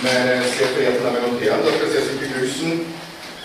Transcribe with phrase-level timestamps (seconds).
[0.00, 2.86] Meine sehr verehrten Damen und Herren, darf ich sehr herzlich begrüßen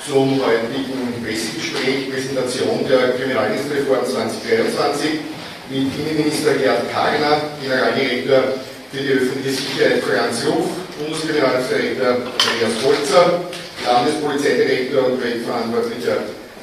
[0.06, 5.34] zum heutigen Pressegespräch, Präsentation der Kriminaldienstreform 2023
[5.74, 8.62] mit Innenminister Gerd Kargner, Generaldirektor
[8.92, 10.70] für die öffentliche Sicherheit Franz Ruf,
[11.02, 13.50] Bundeskriminaldirektor Andreas Holzer,
[13.82, 16.18] Landespolizeidirektor und Projektverantwortlicher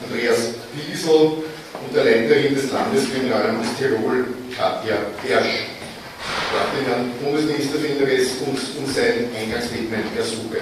[0.06, 1.42] Andreas Wiesel
[1.82, 4.22] und der Leiterin des Landeskriminalamts Tirol,
[4.54, 5.69] Katja Bersch.
[6.50, 10.58] Darf den Herrn Bundesminister Inneres um, um sein Eingangsstatement ersuchen.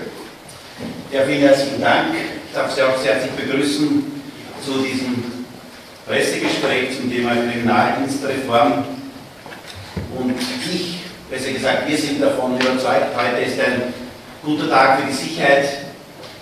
[1.10, 2.08] Ja, vielen herzlichen Dank.
[2.12, 4.04] Ich darf Sie auch sehr herzlich begrüßen
[4.62, 5.24] zu diesem
[6.06, 8.84] Pressegespräch zum Thema Kriminaldienstreform.
[10.18, 10.34] Und
[10.70, 10.98] ich,
[11.30, 13.94] besser gesagt, wir sind davon überzeugt, heute ist ein
[14.44, 15.68] guter Tag für die Sicherheit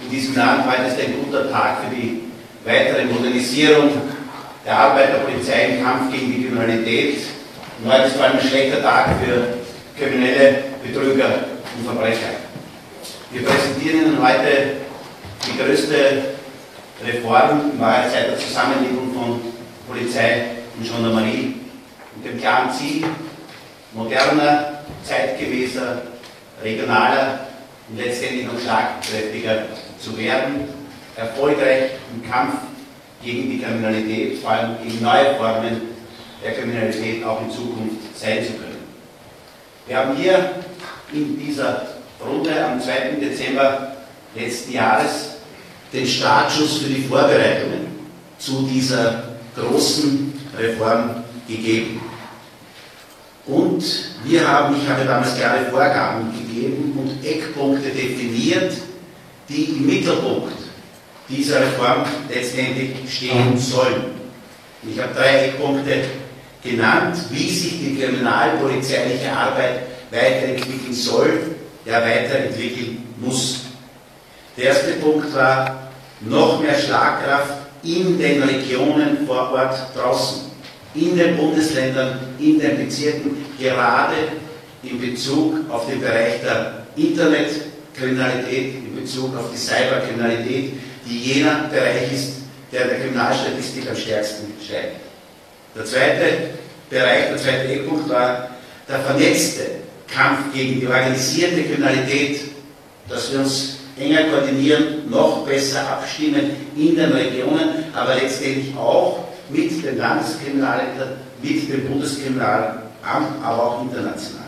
[0.03, 2.23] in diesem Land, heute ist ein guter Tag für die
[2.65, 3.91] weitere Modernisierung
[4.65, 7.36] der Arbeit der Polizei im Kampf gegen die Kriminalität.
[7.79, 9.59] Und heute ist vor allem ein schlechter Tag für
[9.99, 11.27] kriminelle Betrüger
[11.77, 12.41] und Verbrecher.
[13.31, 14.77] Wir präsentieren Ihnen heute
[15.47, 16.23] die größte
[17.05, 19.41] Reform in Wahrheit seit der Zusammenlegung von
[19.87, 21.57] Polizei und Gendarmerie
[22.17, 23.05] mit dem klaren Ziel,
[23.93, 26.01] moderner, zeitgemäßer,
[26.63, 27.41] regionaler
[27.91, 29.65] und letztendlich noch schlagkräftiger
[30.01, 30.69] zu werden,
[31.15, 32.55] erfolgreich im Kampf
[33.23, 35.96] gegen die Kriminalität, vor allem gegen neue Formen
[36.47, 38.87] der Kriminalität auch in Zukunft sein zu können.
[39.87, 40.51] Wir haben hier
[41.13, 41.87] in dieser
[42.25, 43.19] Runde am 2.
[43.21, 43.97] Dezember
[44.35, 45.37] letzten Jahres
[45.93, 47.87] den Startschuss für die Vorbereitungen
[48.39, 49.25] zu dieser
[49.57, 52.01] großen Reform gegeben.
[53.47, 53.85] Und
[54.25, 58.73] wir haben, ich habe damals klare Vorgaben gegeben und Eckpunkte definiert,
[59.49, 60.53] die im Mittelpunkt
[61.29, 64.17] dieser Reform letztendlich stehen sollen.
[64.89, 66.03] Ich habe drei Eckpunkte
[66.67, 71.41] genannt, wie sich die kriminalpolizeiliche Arbeit weiterentwickeln soll,
[71.85, 73.61] ja weiterentwickeln muss.
[74.57, 80.43] Der erste Punkt war noch mehr Schlagkraft in den Regionen vor Ort draußen,
[80.95, 84.15] in den Bundesländern, in den Bezirken, gerade
[84.83, 90.73] in Bezug auf den Bereich der Internetkriminalität, in Bezug auf die Cyberkriminalität,
[91.07, 92.37] die jener Bereich ist,
[92.73, 94.97] der der Kriminalstatistik am stärksten steigt.
[95.77, 96.25] Der zweite
[96.91, 98.51] Bereich, der zweite Eckpunkt war
[98.89, 99.63] der vernetzte
[100.07, 102.41] Kampf gegen die organisierte Kriminalität,
[103.09, 109.85] dass wir uns enger koordinieren, noch besser abstimmen in den Regionen, aber letztendlich auch mit
[109.85, 112.81] den Landeskriminalämtern, mit dem Bundeskriminalamt,
[113.43, 114.47] aber auch international.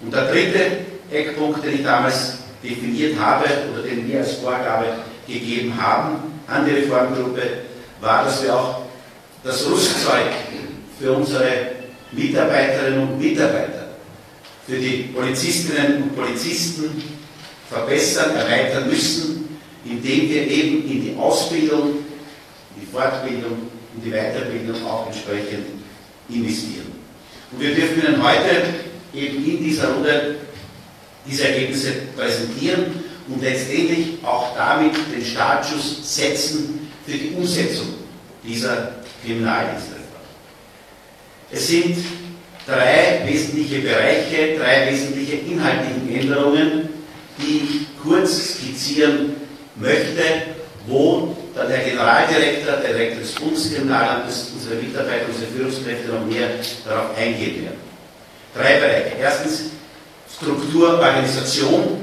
[0.00, 0.60] Und der dritte
[1.10, 4.86] Eckpunkt, den ich damals definiert habe oder den wir als Vorgabe
[5.26, 6.16] gegeben haben
[6.46, 7.42] an die Reformgruppe,
[8.00, 8.82] war, dass wir auch
[9.44, 10.30] das Rüstzeug
[10.98, 11.72] für unsere
[12.12, 13.88] Mitarbeiterinnen und Mitarbeiter,
[14.66, 17.02] für die Polizistinnen und Polizisten
[17.68, 22.04] verbessern, erweitern müssen, indem wir eben in die Ausbildung,
[22.80, 25.66] die Fortbildung und die Weiterbildung auch entsprechend
[26.28, 26.92] investieren.
[27.50, 28.62] Und wir dürfen Ihnen heute
[29.14, 30.36] eben in dieser Runde
[31.26, 37.86] diese Ergebnisse präsentieren und letztendlich auch damit den Startschuss setzen für die Umsetzung
[38.42, 38.92] dieser
[39.24, 39.97] Kriminaldienstreform.
[41.50, 41.96] Es sind
[42.66, 46.88] drei wesentliche Bereiche, drei wesentliche inhaltliche Änderungen,
[47.38, 49.36] die ich kurz skizzieren
[49.76, 50.22] möchte,
[50.86, 56.48] wo dann der Generaldirektor, der Direktor des Bundeskriminalamtes, unsere Mitarbeiter, unsere Führungskräfte noch mehr
[56.86, 57.80] darauf eingehen werden.
[58.54, 59.12] Drei Bereiche.
[59.20, 59.62] Erstens
[60.36, 62.00] Struktur, Organisation,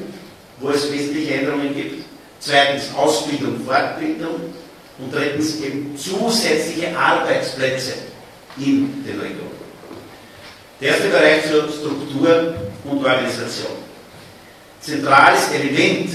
[0.59, 2.05] wo es wesentliche Änderungen gibt.
[2.39, 4.53] Zweitens Ausbildung, Fortbildung.
[4.97, 7.93] Und drittens eben zusätzliche Arbeitsplätze
[8.57, 9.65] in den Regionen.
[10.79, 13.77] Der erste Bereich zur Struktur und Organisation.
[14.81, 16.09] Zentrales Element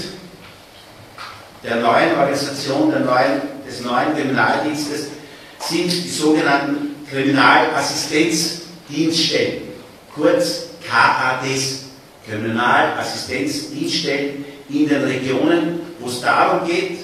[1.63, 5.07] der neuen Organisation, der neuen, des neuen Kriminaldienstes
[5.59, 9.63] sind die sogenannten Kriminalassistenzdienststellen,
[10.13, 11.85] kurz KADs,
[12.27, 16.99] Kriminalassistenzdienststellen in den Regionen, wo es darum geht,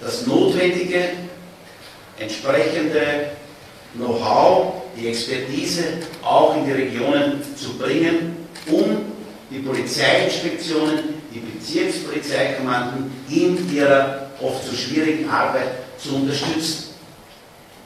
[0.00, 1.10] das notwendige,
[2.18, 3.32] entsprechende
[3.94, 5.84] Know-how, die Expertise
[6.22, 8.98] auch in die Regionen zu bringen, um
[9.50, 16.90] die Polizeiinspektionen, die Bezirkspolizeikommanden in ihrer oft so schwierigen Arbeit zu unterstützen.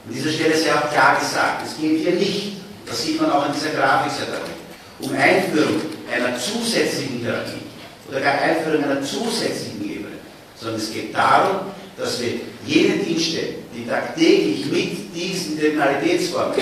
[0.07, 3.47] An dieser Stelle sei auch klar gesagt, es geht hier nicht, das sieht man auch
[3.47, 4.55] in dieser Grafik sehr deutlich,
[4.99, 5.81] um Einführung
[6.13, 7.65] einer zusätzlichen Hierarchie
[8.07, 10.15] oder gar Einführung einer zusätzlichen Ebene,
[10.55, 16.55] sondern es geht darum, dass wir jene Dienststellen, die tagtäglich mit diesen Kriminalitätsformen,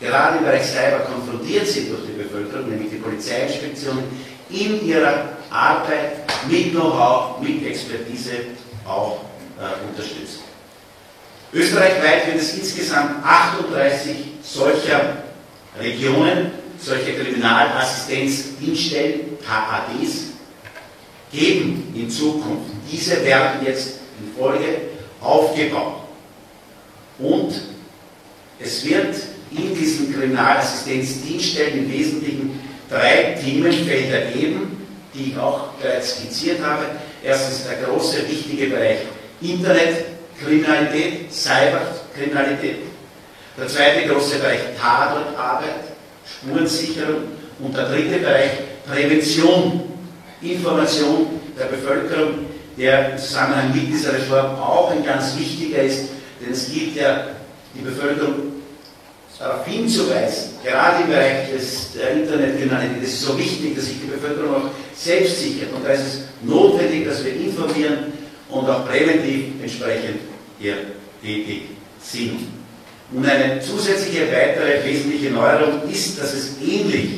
[0.00, 4.04] gerade im Bereich Cyber, konfrontiert sind durch die Bevölkerung, nämlich die Polizeiinspektionen,
[4.50, 6.18] in ihrer Arbeit
[6.48, 8.32] mit Know-how, mit Expertise
[8.86, 9.24] auch
[9.58, 10.40] äh, unterstützen.
[11.52, 15.18] Österreichweit wird es insgesamt 38 solcher
[15.80, 20.32] Regionen, solcher Kriminalassistenzdienststellen, KADs,
[21.32, 22.70] geben in Zukunft.
[22.90, 24.93] Diese werden jetzt in Folge
[25.24, 26.02] aufgebaut.
[27.18, 27.54] Und
[28.58, 29.14] es wird
[29.50, 32.60] in diesen Kriminalassistenzdienststellen im Wesentlichen
[32.90, 36.84] drei Themenfelder geben, die ich auch bereits skizziert habe.
[37.22, 38.98] Erstens der große, wichtige Bereich
[39.40, 42.78] Internetkriminalität, Cyberkriminalität.
[43.56, 45.94] Der zweite große Bereich Tatortarbeit,
[46.26, 47.34] Spurensicherung.
[47.60, 48.50] Und der dritte Bereich
[48.84, 49.82] Prävention,
[50.42, 56.08] Information der Bevölkerung, der im Zusammenhang mit dieser Reform auch ein ganz wichtiger ist,
[56.40, 57.26] denn es gilt ja,
[57.74, 58.54] die Bevölkerung
[59.38, 64.06] darauf hinzuweisen, gerade im Bereich des, der Internetkriminalität, es ist so wichtig, dass sich die
[64.06, 65.72] Bevölkerung auch selbst sichert.
[65.72, 68.12] Und da ist es notwendig, dass wir informieren
[68.48, 70.20] und auch präventiv entsprechend
[70.58, 70.76] hier
[71.22, 71.62] tätig
[72.00, 72.46] sind.
[73.12, 77.10] Und eine zusätzliche weitere wesentliche Neuerung ist, dass es ähnlich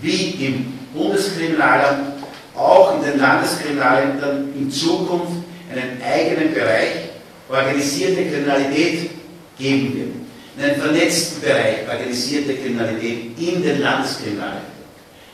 [0.00, 2.15] wie im Bundeskriminalamt
[2.56, 5.32] auch in den Landeskriminalämtern in Zukunft
[5.70, 7.10] einen eigenen Bereich
[7.48, 9.10] organisierte Kriminalität
[9.58, 10.68] geben wird.
[10.70, 14.76] Einen vernetzten Bereich organisierte Kriminalität in den Landeskriminalämtern.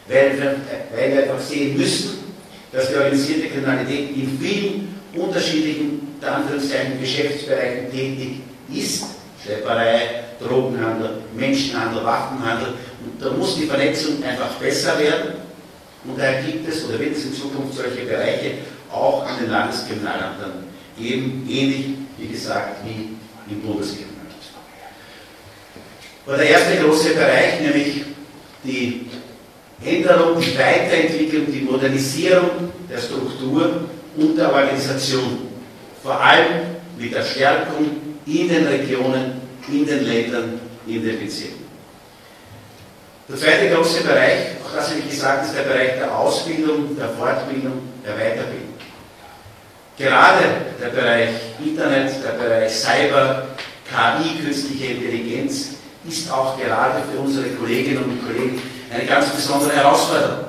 [0.09, 0.57] Weil wir,
[0.97, 2.19] weil wir einfach sehen müssen,
[2.73, 6.03] dass die organisierte Kriminalität in vielen unterschiedlichen
[7.01, 8.41] Geschäftsbereichen tätig
[8.73, 9.05] ist.
[9.43, 12.75] Schlepperei, Drogenhandel, Menschenhandel, Waffenhandel.
[13.05, 15.42] Und da muss die Vernetzung einfach besser werden.
[16.05, 18.53] Und daher gibt es oder wird es in Zukunft solche Bereiche
[18.91, 20.65] auch an den Landeskriminalämtern
[20.99, 21.87] geben, ähnlich
[22.19, 23.17] wie gesagt wie
[23.53, 24.13] im Bundeskriminalamt.
[26.27, 28.05] Aber der erste große Bereich, nämlich
[28.65, 29.07] die
[29.85, 35.49] Änderung, die Weiterentwicklung, die Modernisierung der Struktur und der Organisation,
[36.03, 36.63] vor allem
[36.99, 37.87] mit der Stärkung
[38.27, 41.62] in den Regionen, in den Ländern, in den Bezirken.
[43.33, 47.09] Der zweite große Bereich, auch das habe ich gesagt, ist der Bereich der Ausbildung, der
[47.09, 48.75] Fortbildung, der Weiterbildung.
[49.97, 50.45] Gerade
[50.79, 51.31] der Bereich
[51.65, 53.47] Internet, der Bereich Cyber,
[53.89, 55.69] KI, künstliche Intelligenz,
[56.07, 58.61] ist auch gerade für unsere Kolleginnen und Kollegen
[58.93, 60.49] eine ganz besondere Herausforderung.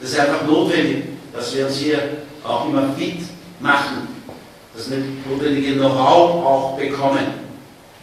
[0.00, 1.04] Das ist einfach notwendig,
[1.34, 1.98] dass wir uns hier
[2.44, 3.20] auch immer fit
[3.60, 4.08] machen,
[4.74, 4.86] das
[5.28, 7.26] notwendige Know-how auch bekommen,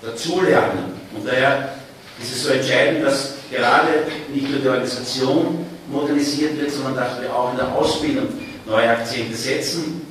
[0.04, 1.00] dazulernen.
[1.16, 1.74] Und daher
[2.22, 7.34] ist es so entscheidend, dass gerade nicht nur die Organisation modernisiert wird, sondern dass wir
[7.36, 8.28] auch in der Ausbildung
[8.66, 10.02] neue Akzente setzen.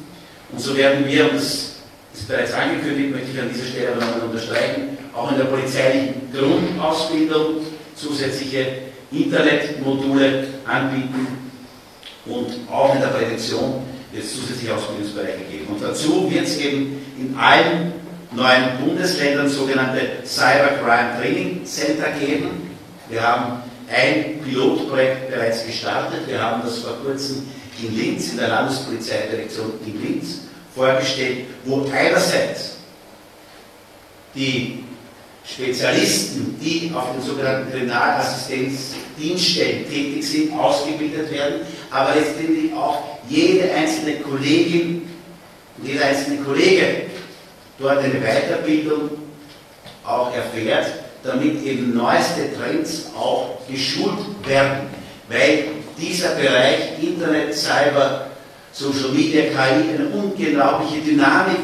[0.52, 1.76] Und so werden wir, und das
[2.12, 6.14] ist bereits angekündigt, möchte ich an dieser Stelle aber nochmal unterstreichen, auch in der polizeilichen
[6.32, 8.66] Grundausbildung zusätzliche
[9.12, 11.26] Internetmodule anbieten
[12.26, 13.82] und auch in der Prävention
[14.12, 15.66] wird es zusätzliche Ausbildungsbereiche geben.
[15.68, 17.92] Und dazu wird es eben in allen
[18.32, 22.69] neuen Bundesländern sogenannte Cybercrime Training Center geben.
[23.10, 23.62] Wir haben
[23.92, 26.26] ein Pilotprojekt bereits gestartet.
[26.26, 27.46] Wir haben das vor kurzem
[27.82, 30.38] in Linz, in der Landespolizeidirektion in Linz
[30.74, 32.78] vorgestellt, wo einerseits
[34.34, 34.84] die
[35.44, 44.20] Spezialisten, die auf den sogenannten Kriminalassistenzdienststellen tätig sind, ausgebildet werden, aber letztendlich auch jede einzelne
[44.20, 45.10] Kollegin
[45.78, 47.06] und jeder einzelne Kollege
[47.78, 49.10] dort eine Weiterbildung
[50.04, 54.88] auch erfährt, damit eben neueste Trends auch geschult werden,
[55.28, 55.64] weil
[55.98, 58.26] dieser Bereich Internet, Cyber,
[58.72, 61.60] Social Media, KI eine unglaubliche Dynamik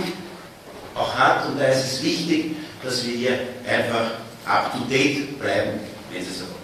[0.95, 4.13] auch hat und da ist es wichtig, dass wir hier einfach
[4.47, 5.81] up to date bleiben,
[6.13, 6.57] wenn Sie so wollen.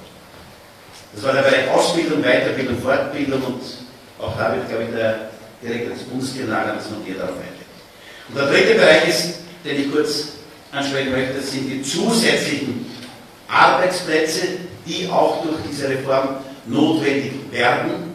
[1.14, 3.62] Das war der Bereich Ausbildung, Weiterbildung, Fortbildung und
[4.18, 5.30] auch da wird, glaube ich, der
[5.62, 7.62] Direktor des Bundeskriminalamt noch hier darauf eingehen.
[8.28, 9.34] Und der dritte Bereich ist,
[9.64, 10.28] den ich kurz
[10.72, 12.86] ansprechen möchte, das sind die zusätzlichen
[13.48, 14.40] Arbeitsplätze,
[14.86, 16.36] die auch durch diese Reform
[16.66, 18.14] notwendig werden.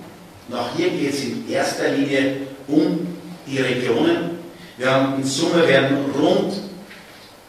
[0.49, 2.37] Und auch hier geht es in erster Linie
[2.67, 3.07] um
[3.45, 4.37] die Regionen.
[4.77, 6.53] Wir haben in Summe werden rund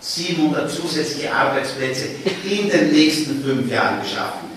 [0.00, 2.06] 700 zusätzliche Arbeitsplätze
[2.44, 4.48] in den nächsten fünf Jahren geschaffen.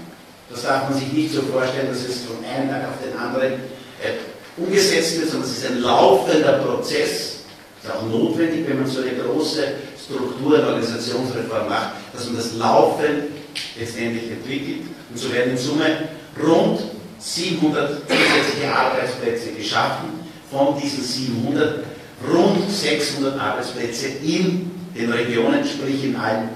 [0.49, 3.53] Das darf man sich nicht so vorstellen, dass es von einem Tag auf den anderen
[3.53, 7.37] äh, umgesetzt wird, sondern es ist ein laufender Prozess.
[7.79, 9.63] Es ist auch notwendig, wenn man so eine große
[10.11, 13.31] Struktur- und Organisationsreform macht, dass man das laufend
[13.79, 14.87] letztendlich entwickelt.
[15.09, 16.09] Und so werden in Summe
[16.41, 16.81] rund
[17.19, 20.09] 700 zusätzliche Arbeitsplätze geschaffen.
[20.49, 21.85] Von diesen 700
[22.29, 26.49] rund 600 Arbeitsplätze in den Regionen, sprich in allen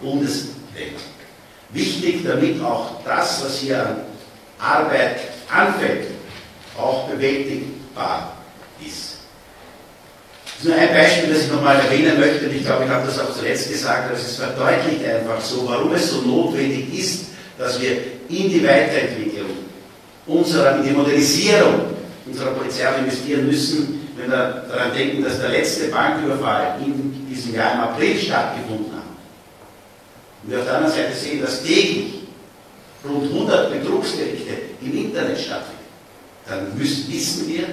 [0.00, 0.56] Bundesländern.
[1.70, 3.96] Wichtig, damit auch das, was hier an
[4.58, 6.08] Arbeit anfällt,
[6.76, 8.35] auch bewältigbar.
[10.56, 13.06] Das ist nur ein Beispiel, das ich nochmal erwähnen möchte, und ich glaube, ich habe
[13.06, 17.26] das auch zuletzt gesagt, aber es verdeutlicht einfach so, warum es so notwendig ist,
[17.58, 17.90] dass wir
[18.30, 19.50] in die Weiterentwicklung
[20.26, 25.88] unserer, in die Modernisierung unserer Polizei investieren müssen, wenn wir daran denken, dass der letzte
[25.88, 29.04] Banküberfall in diesem Jahr im April stattgefunden hat.
[30.42, 32.14] Und wir auf der anderen Seite sehen, dass täglich
[33.06, 35.76] rund 100 Betrugsgerichte im Internet stattfinden.
[36.48, 37.64] Dann müssen, wissen wir,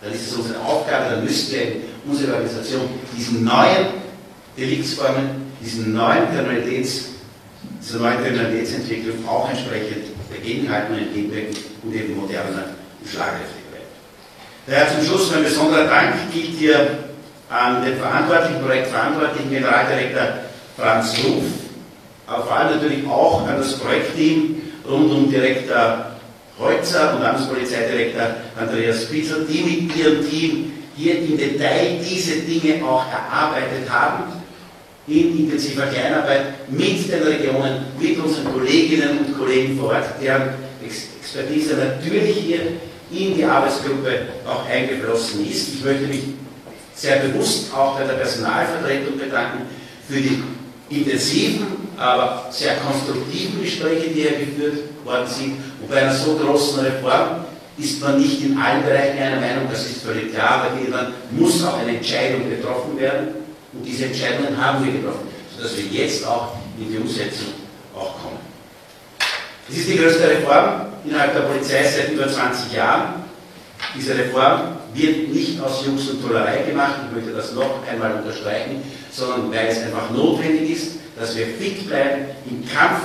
[0.00, 1.66] dann ist es unsere Aufgabe, dann müssen wir
[2.06, 2.82] unsere Organisation
[3.16, 3.86] diesen neuen
[4.56, 7.06] Deliktsformen, diesen neuen Kriminalitäts,
[7.82, 13.88] dieser neuen Kriminalitätsentwicklung auch entsprechend dagegenhalten und entgegenwirken und eben moderner und schlagkräftiger werden.
[14.66, 16.98] Daher zum Schluss mein besonderer Dank gilt hier
[17.50, 20.22] an den verantwortlichen, projektverantwortlichen Generaldirektor
[20.76, 21.44] Franz Ruf,
[22.26, 26.07] aber vor allem natürlich auch an das Projektteam rund um Direktor
[26.58, 28.26] Holzer und Landespolizeidirektor
[28.58, 34.24] Andreas Spitzel, die mit ihrem Team hier im Detail diese Dinge auch erarbeitet haben,
[35.06, 40.50] in intensiver Kleinarbeit mit den Regionen, mit unseren Kolleginnen und Kollegen vor Ort, deren
[40.84, 42.60] Expertise natürlich hier
[43.10, 45.74] in die Arbeitsgruppe auch eingeflossen ist.
[45.74, 46.24] Ich möchte mich
[46.94, 49.62] sehr bewusst auch bei der Personalvertretung bedanken
[50.08, 50.42] für die
[50.90, 55.52] intensiven, aber sehr konstruktiven Gespräche, die hier geführt worden sind.
[55.80, 57.44] Und bei einer so großen Reform
[57.78, 61.64] ist man nicht in allen Bereichen einer Meinung, das ist völlig klar, aber irgendwann muss
[61.64, 63.28] auch eine Entscheidung getroffen werden.
[63.72, 67.48] Und diese Entscheidungen haben wir getroffen, sodass wir jetzt auch in die Umsetzung
[67.94, 68.38] auch kommen.
[69.68, 73.22] Es ist die größte Reform innerhalb der Polizei seit über 20 Jahren.
[73.96, 78.82] Diese Reform wird nicht aus Jux und Tollerei gemacht, ich möchte das noch einmal unterstreichen,
[79.10, 83.00] sondern weil es einfach notwendig ist, dass wir fit bleiben im Kampf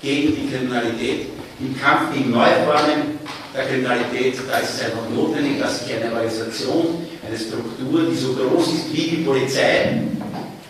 [0.00, 1.26] gegen die Kriminalität,
[1.60, 3.18] im Kampf gegen neue Formen
[3.54, 4.36] der Kriminalität.
[4.48, 8.92] Da ist es einfach notwendig, dass sich eine Organisation, eine Struktur, die so groß ist
[8.92, 10.02] wie die Polizei,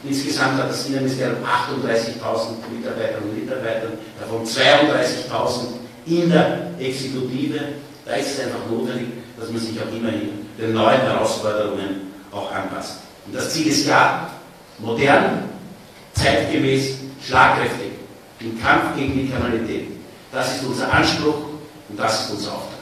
[0.04, 3.88] insgesamt hat das Innenministerium 38.000 Mitarbeiterinnen und Mitarbeiter,
[4.20, 7.60] davon 32.000 in der Exekutive,
[8.04, 12.98] da ist es einfach notwendig, dass man sich auch immerhin den neuen Herausforderungen auch anpasst.
[13.26, 14.30] Und das Ziel ist klar,
[14.78, 15.44] modern,
[16.12, 17.92] zeitgemäß, schlagkräftig,
[18.40, 19.93] im Kampf gegen die Kriminalität.
[20.34, 21.46] Das ist unser Anspruch
[21.88, 22.80] und das ist unser Auftrag.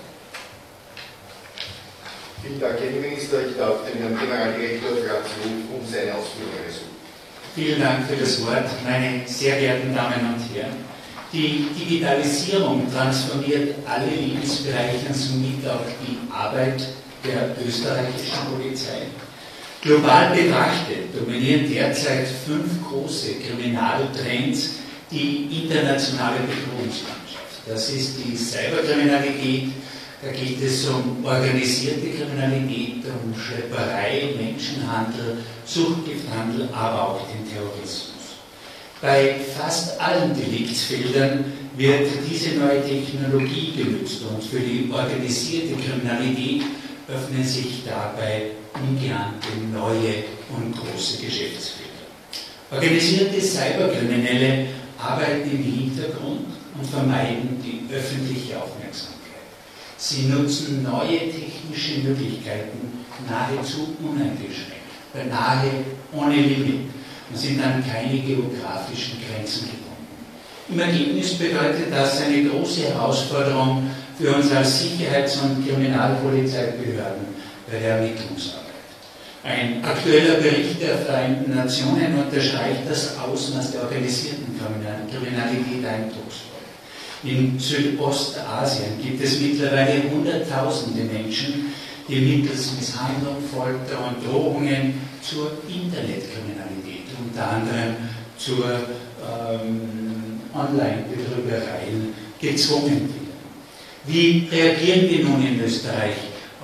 [2.43, 3.47] Vielen Dank, Herr Innenminister.
[3.47, 6.97] Ich darf den Herrn Generaldirektor Franz Ruf um seine Ausführungen ersuchen.
[7.55, 10.77] Vielen Dank für das Wort, meine sehr geehrten Damen und Herren.
[11.31, 16.83] Die Digitalisierung transformiert alle Lebensbereiche und somit auch die Arbeit
[17.23, 19.09] der österreichischen Polizei.
[19.83, 24.71] Global betrachtet dominieren derzeit fünf große Kriminaltrends
[25.11, 27.22] die internationale Bedrohungslandschaft.
[27.67, 29.69] Das ist die Cyberkriminalität,
[30.21, 38.11] da geht es um organisierte Kriminalität, um Schlepperei, Menschenhandel, Suchtgifthandel, aber auch den Terrorismus.
[39.01, 41.45] Bei fast allen Deliktsfeldern
[41.77, 46.63] wird diese neue Technologie genutzt und für die organisierte Kriminalität
[47.09, 51.91] öffnen sich dabei ungeahnte neue und große Geschäftsfelder.
[52.71, 54.67] Organisierte Cyberkriminelle
[54.99, 59.23] arbeiten im Hintergrund und vermeiden die öffentliche Aufmerksamkeit.
[59.97, 65.71] Sie nutzen neue technische Möglichkeiten nahezu uneingeschränkt, beinahe
[66.13, 66.91] ohne Limit
[67.31, 69.83] und sind an keine geografischen Grenzen gebunden.
[70.69, 77.27] Im Ergebnis bedeutet das eine große Herausforderung für uns als Sicherheits- und Kriminalpolizeibehörden
[77.71, 78.63] bei der Ermittlungsarbeit.
[79.45, 84.57] Ein aktueller Bericht der Vereinten Nationen unterstreicht das Ausmaß der organisierten
[85.11, 86.52] Kriminalität eindrucksvoll.
[87.25, 91.73] In Südostasien gibt es mittlerweile Hunderttausende Menschen,
[92.09, 97.95] die mittels Misshandlung, Folter und Drohungen zur Internetkriminalität, unter anderem
[98.37, 103.23] zur ähm, Online-Betrügereien gezwungen werden.
[104.05, 106.17] Wie reagieren wir nun in Österreich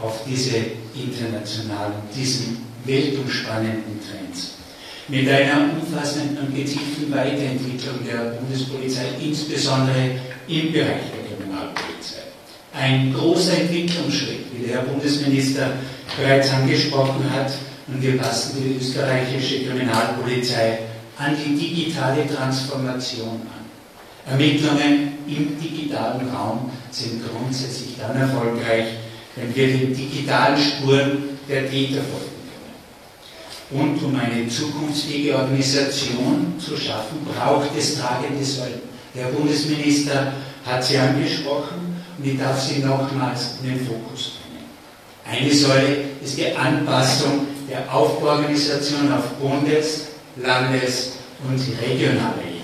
[0.03, 0.57] auf diese
[0.97, 4.55] internationalen, diesen weltumspannenden Trends?
[5.07, 12.23] Mit einer umfassenden und gezielten Weiterentwicklung der Bundespolizei, insbesondere im Bereich der Kriminalpolizei.
[12.75, 15.73] Ein großer Entwicklungsschritt, wie der Herr Bundesminister
[16.17, 17.52] bereits angesprochen hat,
[17.87, 20.81] und wir passen die österreichische Kriminalpolizei
[21.17, 23.59] an die digitale Transformation an.
[24.31, 28.88] Ermittlungen im digitalen Raum sind grundsätzlich dann erfolgreich,
[29.37, 32.28] wenn wir den digitalen Spuren der Täter folgen
[33.71, 33.83] können.
[33.83, 38.88] Und um eine zukunftsfähige Organisation zu schaffen, braucht es tragende Säulen.
[39.15, 40.33] Der Bundesminister
[40.65, 44.67] hat sie angesprochen und ich darf sie nochmals in den Fokus bringen.
[45.25, 51.12] Eine Säule ist die Anpassung der Aufbauorganisation auf Bundes-, Landes-
[51.47, 52.59] und regionaler Ebene.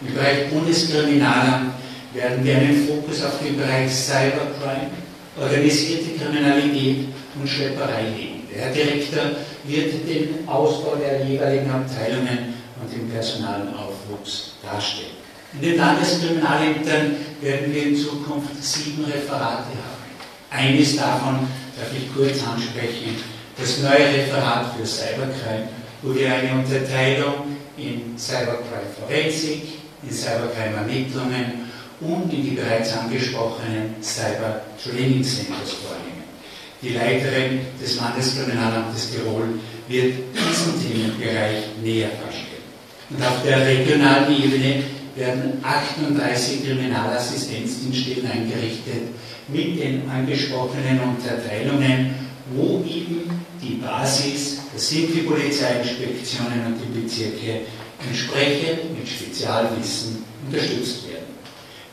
[0.00, 1.72] Im Bereich Bundeskriminalamt
[2.12, 4.90] werden wir einen Fokus auf den Bereich Cybercrime,
[5.38, 8.42] organisierte Kriminalität und Schlepperei legen.
[8.52, 9.22] Der Herr Direktor
[9.64, 15.15] wird den Ausbau der jeweiligen Abteilungen und den Personalaufwuchs darstellen.
[15.60, 20.04] In den Landeskriminalämtern werden wir in Zukunft sieben Referate haben.
[20.50, 23.16] Eines davon darf ich kurz ansprechen,
[23.58, 25.68] das neue Referat für Cybercrime,
[26.02, 29.62] wo wir eine Unterteilung in Cybercrime Forensik,
[30.02, 31.66] in Cybercrime Ermittlungen
[32.00, 36.24] und in die bereits angesprochenen Cyber Training Centers vornehmen.
[36.82, 39.58] Die Leiterin des Landeskriminalamtes Tirol
[39.88, 42.56] wird diesen Themenbereich näher darstellen.
[43.08, 44.84] Und auf der regionalen Ebene
[45.16, 49.08] werden 38 Kriminalassistenzdienststellen eingerichtet
[49.48, 52.14] mit den angesprochenen Unterteilungen,
[52.54, 53.30] wo eben
[53.62, 57.60] die Basis, das sind die Polizeiinspektionen und die Bezirke,
[58.06, 61.26] entsprechend mit Spezialwissen unterstützt werden.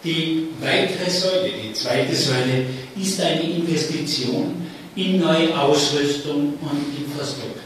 [0.04, 2.66] Die weitere Säule, die zweite Säule,
[3.02, 7.62] ist eine Investition in neue Ausrüstung und Infrastruktur.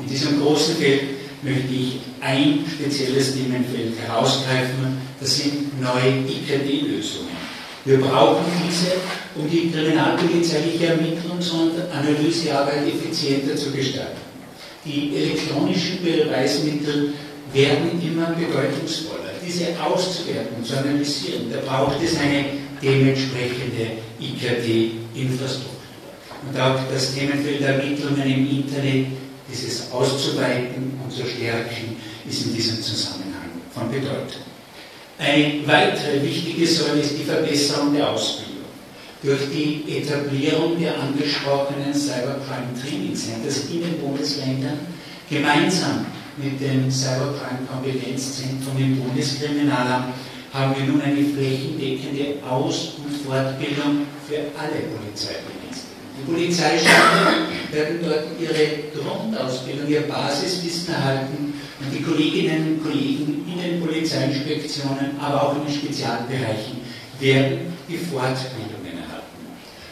[0.00, 1.02] In diesem großen Feld
[1.42, 7.36] möchte ich ein spezielles Themenfeld herausgreifen, das sind neue IKT-Lösungen.
[7.84, 8.92] Wir brauchen diese,
[9.34, 14.20] um die kriminalpolizeiliche Ermittlungs- und Analysearbeit effizienter zu gestalten.
[14.84, 17.14] Die elektronischen Beweismittel
[17.52, 19.32] werden immer bedeutungsvoller.
[19.44, 22.44] Diese auszuwerten, zu analysieren, da braucht es eine
[22.82, 25.78] dementsprechende IKT-Infrastruktur.
[26.46, 29.06] Und auch das Themenfeld Ermittlungen im Internet
[29.50, 31.96] dieses auszuweiten und zu stärken,
[32.28, 34.42] ist in diesem Zusammenhang von Bedeutung.
[35.18, 38.48] Eine weitere wichtige Säule ist die Verbesserung der Ausbildung.
[39.22, 44.78] Durch die Etablierung der angesprochenen Cybercrime Training Centers in den Bundesländern
[45.28, 50.14] gemeinsam mit dem Cybercrime Kompetenzzentrum im Bundeskriminalamt
[50.52, 55.57] haben wir nun eine flächendeckende Aus- und Fortbildung für alle Polizeidienste.
[56.18, 63.62] Die Polizeistationen werden dort ihre Grundausbildung, ihr Basiswissen erhalten und die Kolleginnen und Kollegen in
[63.62, 66.80] den Polizeiinspektionen, aber auch in den Spezialbereichen
[67.20, 69.38] werden die Fortbildungen erhalten.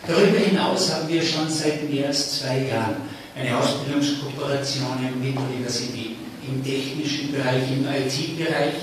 [0.07, 2.97] Darüber hinaus haben wir schon seit mehr als zwei Jahren
[3.37, 8.75] eine Ausbildungskooperation mit Universitäten im technischen Bereich, im IT-Bereich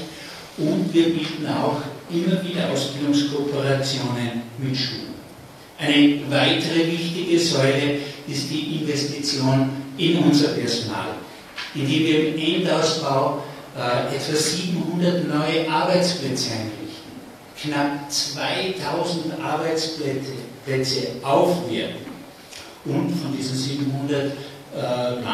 [0.58, 5.12] und wir bieten auch immer wieder Ausbildungskooperationen mit Schulen.
[5.80, 11.16] Eine weitere wichtige Säule ist die Investition in unser Personal,
[11.76, 13.44] indem wir im Endausbau
[13.76, 17.12] äh, etwa 700 neue Arbeitsplätze einrichten,
[17.60, 22.14] knapp 2000 Arbeitsplätze aufwerten.
[22.86, 24.34] Und von diesen 700
[24.76, 25.28] äh,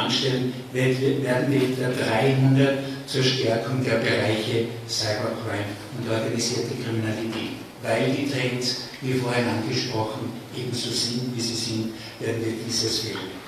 [0.73, 8.88] werden wir etwa 300 zur Stärkung der Bereiche Cybercrime und organisierte Kriminalität, weil die Trends
[9.01, 13.05] wie vorhin angesprochen, ebenso sind, wie sie sind, werden wir dieses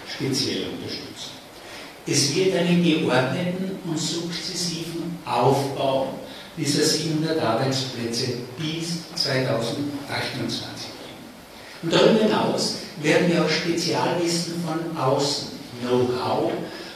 [0.07, 1.41] speziell unterstützen.
[2.07, 6.13] Es wird einen geordneten und sukzessiven Aufbau
[6.57, 11.83] dieser 700 Arbeitsplätze bis 2028 geben.
[11.83, 15.49] Und darüber hinaus werden wir auch Spezialwissen von außen,
[15.81, 16.51] Know-how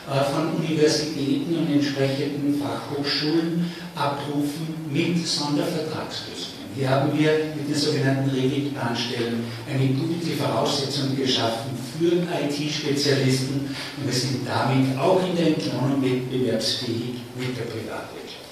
[0.08, 6.55] äh, von Universitäten und entsprechenden Fachhochschulen abrufen mit Sondervertragslösungen.
[6.76, 14.14] Hier haben wir mit den sogenannten Revit-Bahnstellen eine gute Voraussetzung geschaffen für IT-Spezialisten und wir
[14.14, 18.52] sind damit auch in der Entlohnung wettbewerbsfähig mit der Privatwirtschaft.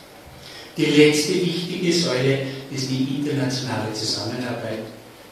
[0.77, 2.39] Die letzte wichtige Säule
[2.71, 4.79] ist die internationale Zusammenarbeit.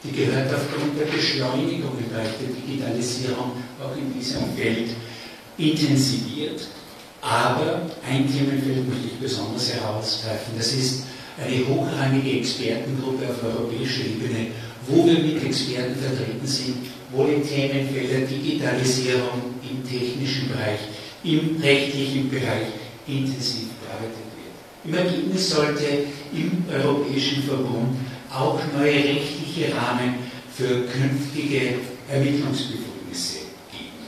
[0.03, 4.89] Die gehört aufgrund der Beschleunigung im Bereich der Digitalisierung auch in diesem Feld
[5.57, 6.67] intensiviert.
[7.21, 10.53] Aber ein Themenfeld möchte ich besonders herausgreifen.
[10.57, 11.03] Das ist
[11.43, 14.47] eine hochrangige Expertengruppe auf europäischer Ebene,
[14.87, 16.77] wo wir mit Experten vertreten sind,
[17.11, 20.79] wo die Themenfelder Digitalisierung im technischen Bereich,
[21.23, 22.67] im rechtlichen Bereich
[23.07, 24.85] intensiv bearbeitet wird.
[24.85, 25.85] Im Ergebnis sollte
[26.33, 27.97] im Europäischen Verbund
[28.33, 30.15] auch neue rechtliche Rahmen
[30.55, 31.75] für künftige
[32.09, 33.39] Ermittlungsbefugnisse
[33.71, 34.01] geben.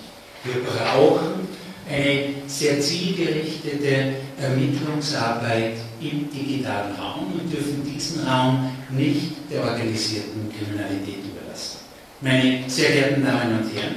[0.43, 1.47] Wir brauchen
[1.89, 11.19] eine sehr zielgerichtete Ermittlungsarbeit im digitalen Raum und dürfen diesen Raum nicht der organisierten Kriminalität
[11.25, 11.79] überlassen.
[12.21, 13.95] Meine sehr geehrten Damen und Herren,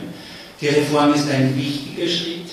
[0.61, 2.51] die Reform ist ein wichtiger Schritt,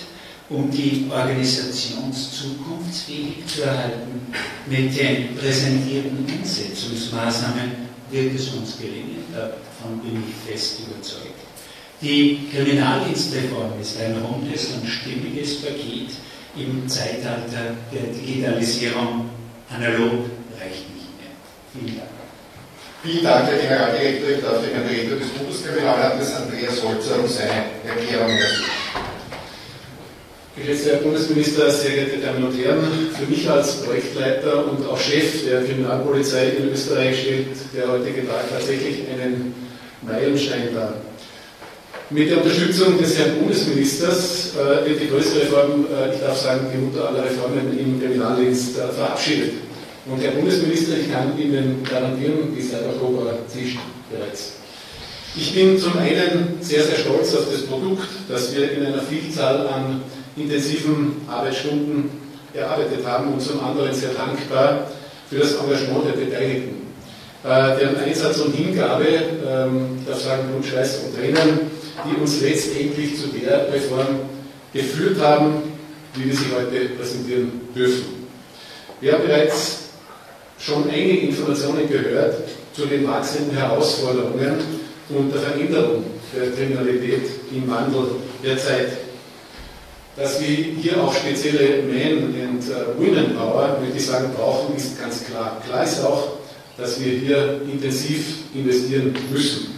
[0.49, 4.21] um die Organisation zukunftsfähig zu erhalten.
[4.69, 7.71] Mit den präsentierten Umsetzungsmaßnahmen
[8.11, 9.23] wird es uns gelingen.
[9.33, 11.39] Davon bin ich fest überzeugt.
[12.01, 16.09] Die Kriminaldienstreform ist ein rundes und stimmiges Paket
[16.57, 19.29] im Zeitalter der Digitalisierung.
[19.75, 21.33] Analog reicht nicht mehr.
[21.73, 22.09] Vielen Dank.
[23.01, 24.29] Vielen Dank, Herr Generaldirektor.
[24.29, 28.63] Ich darf den Vertreter des Bundeskriminalamtes Andreas Holzer um seine Erklärung erbitten.
[30.55, 35.43] Geschätzter Herr Bundesminister, sehr geehrte Damen und Herren, für mich als Projektleiter und auch Chef
[35.45, 39.55] der Kriminalpolizei in Österreich stellt der heutige Tag tatsächlich einen
[40.03, 40.93] Meilenstein dar.
[42.13, 46.67] Mit der Unterstützung des Herrn Bundesministers äh, wird die größte Reform, äh, ich darf sagen,
[46.71, 49.53] die Mutter aller Reformen im Kriminaldienst äh, verabschiedet.
[50.05, 53.79] Und Herr Bundesminister, ich kann Ihnen garantieren, die seit Oktober zischt
[54.11, 54.57] bereits.
[55.35, 59.65] Ich bin zum einen sehr, sehr stolz auf das Produkt, das wir in einer Vielzahl
[59.65, 60.03] an
[60.37, 62.11] intensiven Arbeitsstunden
[62.53, 64.91] erarbeitet haben und zum anderen sehr dankbar
[65.31, 66.83] für das Engagement der Beteiligten.
[67.43, 71.72] Äh, deren Einsatz und Hingabe, ähm, darf sagen, Blut, Schweiß und Tränen,
[72.05, 74.19] die uns letztendlich zu der Reform
[74.73, 75.63] geführt haben,
[76.15, 78.27] wie wir sie heute präsentieren dürfen.
[78.99, 79.79] Wir haben bereits
[80.59, 82.35] schon einige Informationen gehört
[82.73, 84.55] zu den wachsenden Herausforderungen
[85.09, 86.03] und der Veränderung
[86.35, 88.05] der Kriminalität im Wandel
[88.43, 88.97] der Zeit.
[90.15, 95.25] Dass wir hier auch spezielle Men- und äh, Women-Power, würde ich sagen, brauchen, ist ganz
[95.25, 95.59] klar.
[95.65, 96.33] Klar ist auch,
[96.77, 99.72] dass wir hier intensiv investieren müssen.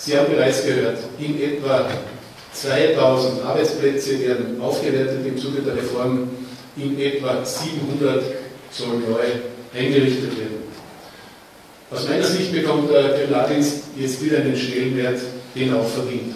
[0.00, 1.90] Sie haben bereits gehört, in etwa
[2.52, 6.30] 2000 Arbeitsplätze werden aufgewertet im Zuge der Reform,
[6.76, 8.22] in etwa 700
[8.70, 10.68] sollen neu eingerichtet werden.
[11.90, 15.18] Aus meiner Sicht bekommt der Kriminaldienst jetzt wieder einen Stellenwert,
[15.56, 16.34] den er auch verdient.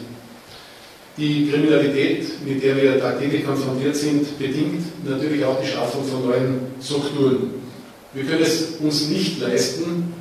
[1.17, 6.61] Die Kriminalität, mit der wir tagtäglich konfrontiert sind, bedingt natürlich auch die Schaffung von neuen
[6.83, 7.51] Strukturen.
[8.13, 10.13] Wir können es uns nicht leisten,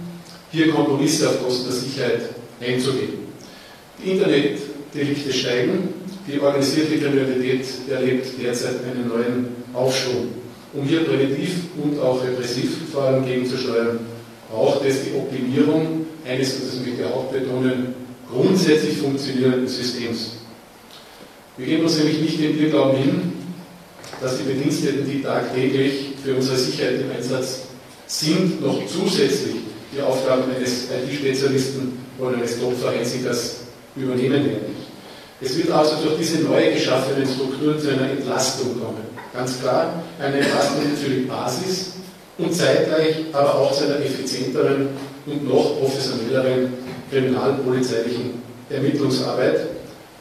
[0.52, 2.22] hier Kompromisse auf Kosten der Sicherheit
[2.60, 3.21] einzugehen.
[4.04, 5.94] Internetdelikte steigen,
[6.28, 10.30] die organisierte Kriminalität erlebt derzeit einen neuen Aufschwung.
[10.74, 14.00] Um hier präventiv und auch repressiv vor allem gegenzusteuern,
[14.50, 17.94] braucht es die Optimierung eines, das möchte ich auch betonen,
[18.30, 20.38] grundsätzlich funktionierenden Systems.
[21.58, 23.34] Wir geben uns nämlich nicht den Irrglauben hin,
[24.22, 27.64] dass die Bediensteten, die tagtäglich für unsere Sicherheit im Einsatz
[28.08, 29.56] sind, noch zusätzlich
[29.96, 33.61] die Aufgaben eines IT-Spezialisten oder eines Top-Forensikers
[33.96, 34.76] übernehmen werden.
[35.42, 39.04] Es wird also durch diese neu geschaffenen Strukturen zu einer Entlastung kommen.
[39.34, 41.94] Ganz klar, eine Entlastung für die Basis
[42.38, 44.90] und zeitgleich aber auch zu einer effizienteren
[45.26, 46.74] und noch professionelleren
[47.10, 49.68] kriminalpolizeilichen Ermittlungsarbeit,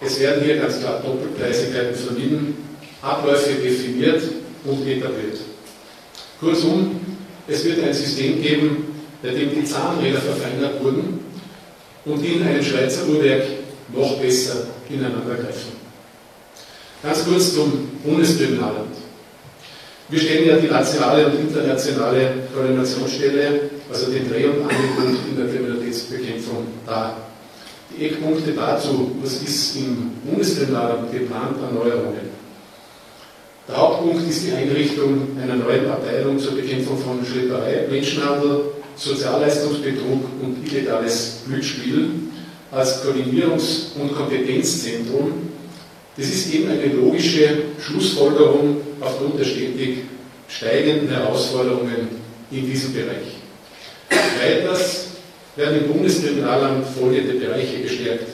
[0.01, 2.57] es werden hier ganz klar Doppelgleisigkeiten vermieden,
[3.03, 4.23] Abläufe definiert
[4.65, 5.39] und etabliert.
[6.41, 7.01] Kurzum,
[7.47, 8.87] es wird ein System geben,
[9.23, 11.21] bei dem die Zahnräder verfeinert wurden
[12.07, 13.43] und die in einem Schweizer Uhrwerk
[13.95, 15.73] noch besser ineinander greifen.
[17.03, 18.97] Ganz kurz zum Bundeskriminalamt.
[20.09, 25.47] Wir stellen ja die nationale und internationale Koordinationsstelle, also den Dreh- und Angelpunkt in der
[25.49, 27.17] Kriminalitätsbekämpfung dar.
[27.97, 32.31] Die Eckpunkte dazu, was ist im Bundeskriminalamt geplant an Neuerungen?
[33.69, 38.63] Der Hauptpunkt ist die Einrichtung einer neuen Abteilung zur Bekämpfung von Schlepperei, Menschenhandel,
[38.97, 42.11] Sozialleistungsbetrug und illegales Glücksspiel
[42.71, 45.33] als Koordinierungs- und Kompetenzzentrum.
[46.17, 47.49] Das ist eben eine logische
[47.81, 49.99] Schlussfolgerung aufgrund der stetig
[50.49, 52.09] steigenden Herausforderungen
[52.51, 53.39] in diesem Bereich.
[54.41, 55.07] Weiters
[55.57, 58.29] werden im Bundeskriminalamt folgende Bereiche gestärkt.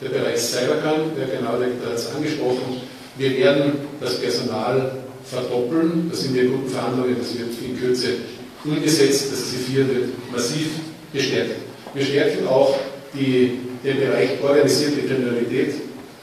[0.00, 2.80] Der Bereich Cybercrime, der Generaldirektor hat es angesprochen.
[3.18, 4.92] Wir werden das Personal
[5.24, 6.08] verdoppeln.
[6.10, 7.16] Da sind wir in guten Verhandlungen.
[7.18, 8.06] Das wird in Kürze
[8.64, 9.30] umgesetzt.
[9.30, 10.68] Das C4 wird massiv
[11.12, 11.56] gestärkt.
[11.92, 12.78] Wir stärken auch
[13.12, 15.74] die, den Bereich organisierte Kriminalität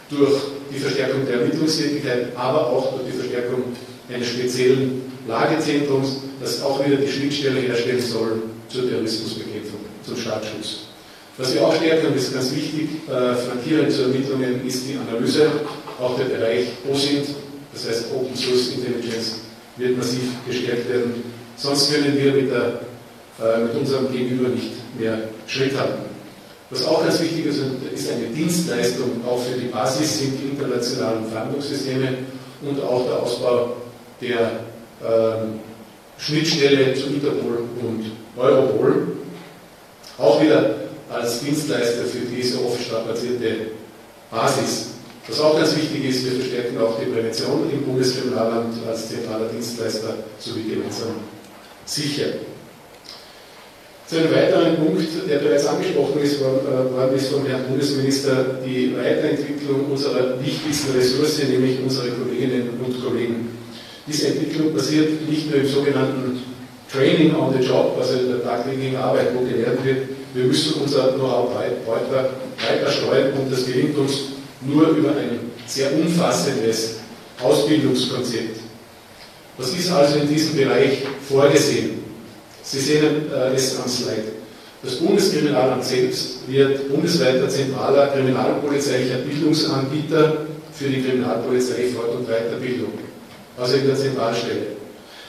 [0.10, 0.34] durch
[0.72, 3.64] die Verstärkung der Ermittlungstätigkeit, aber auch durch die Verstärkung
[4.14, 10.88] eines speziellen Lagezentrums, das auch wieder die Schnittstelle herstellen soll zur Terrorismusbekämpfung zum Staatsschutz.
[11.38, 14.98] Was wir auch stärken, und das ist ganz wichtig, äh, flankierend zu Ermittlungen, ist die
[14.98, 15.48] Analyse.
[16.00, 17.28] Auch der Bereich OSINT,
[17.74, 19.40] das heißt Open Source Intelligence,
[19.78, 21.24] wird massiv gestärkt werden.
[21.56, 22.82] Sonst können wir mit, der,
[23.40, 26.07] äh, mit unserem Gegenüber nicht mehr Schritt halten.
[26.70, 27.60] Was auch ganz wichtig ist,
[27.94, 32.10] ist eine Dienstleistung auch für die Basis sind die internationalen Verhandlungssysteme
[32.62, 33.78] und auch der Ausbau
[34.20, 34.60] der
[35.02, 35.60] ähm,
[36.18, 39.08] Schnittstelle zu Interpol und Europol
[40.18, 40.76] auch wieder
[41.10, 43.72] als Dienstleister für diese oft strapazierte
[44.30, 44.88] Basis.
[45.28, 50.16] Was auch ganz wichtig ist, wir verstärken auch die Prävention im Bundeskriminalamt als zentraler Dienstleister
[50.40, 51.16] sowie gemeinsam
[51.86, 52.28] sicher.
[54.08, 58.96] Zu einem weiteren Punkt, der bereits angesprochen ist, äh, worden ist vom Herrn Bundesminister, die
[58.96, 63.50] Weiterentwicklung unserer wichtigsten Ressource, nämlich unsere Kolleginnen und Kollegen.
[64.08, 66.42] Diese Entwicklung passiert nicht nur im sogenannten
[66.90, 69.98] Training on the Job, also in der tagtäglichen Arbeit, wo gelernt wird,
[70.34, 72.30] wir müssen unser Know-how weiter,
[72.66, 74.20] weiter steuern und das gelingt uns
[74.62, 77.00] nur über ein sehr umfassendes
[77.44, 78.62] Ausbildungskonzept.
[79.58, 82.07] Was ist also in diesem Bereich vorgesehen?
[82.70, 84.34] Sie sehen äh, es am Slide.
[84.84, 92.92] Das Bundeskriminalamt selbst wird bundesweiter zentraler kriminalpolizeilicher Bildungsanbieter für die Kriminalpolizei Fort- und Weiterbildung,
[93.58, 94.68] also in der Zentralstelle.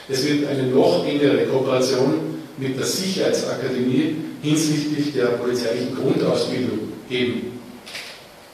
[0.09, 2.13] Es wird eine noch engere Kooperation
[2.57, 7.59] mit der Sicherheitsakademie hinsichtlich der polizeilichen Grundausbildung geben.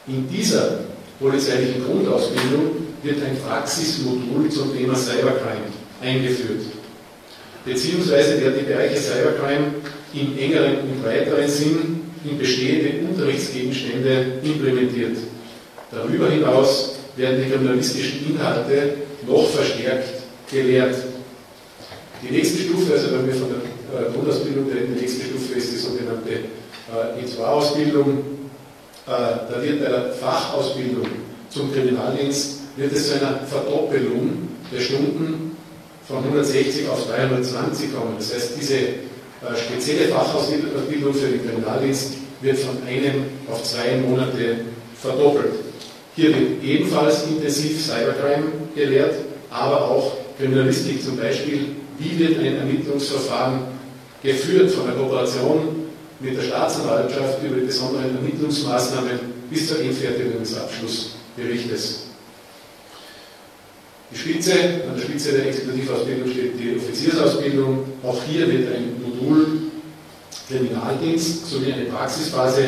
[0.08, 0.82] In dieser
[1.20, 2.72] polizeilichen Grundausbildung
[3.02, 6.75] wird ein Praxismodul zum Thema Cybercrime eingeführt.
[7.66, 9.74] Beziehungsweise werden die Bereiche Cybercrime
[10.14, 15.18] im engeren und weiteren Sinn in bestehende Unterrichtsgegenstände implementiert.
[15.92, 18.94] Darüber hinaus werden die kriminalistischen Inhalte
[19.28, 20.96] noch verstärkt gelehrt.
[22.22, 25.74] Die nächste Stufe, also wenn wir von der äh, Grundausbildung reden, die nächste Stufe ist
[25.74, 28.24] die sogenannte äh, E2-Ausbildung.
[29.08, 31.08] Äh, da wird bei der Fachausbildung
[31.50, 35.45] zum Kriminaldienst wird es zu einer Verdoppelung der Stunden
[36.08, 38.16] von 160 auf 320 kommen.
[38.18, 44.58] Das heißt, diese äh, spezielle Fachausbildung für den Kriminaldienst wird von einem auf zwei Monate
[45.02, 45.54] verdoppelt.
[46.16, 49.16] Hier wird ebenfalls intensiv Cybercrime gelehrt,
[49.50, 51.76] aber auch Kriminalistik zum Beispiel.
[51.98, 53.60] Wie wird ein Ermittlungsverfahren
[54.22, 55.88] geführt von der Kooperation
[56.20, 62.05] mit der Staatsanwaltschaft über die besonderen Ermittlungsmaßnahmen bis zur Endfertigung des Abschlussberichtes?
[64.12, 64.54] Die Spitze,
[64.88, 67.86] an der Spitze der Exekutivausbildung steht die Offiziersausbildung.
[68.04, 69.66] Auch hier wird ein Modul
[70.48, 72.64] Kriminaldienst sowie eine Praxisphase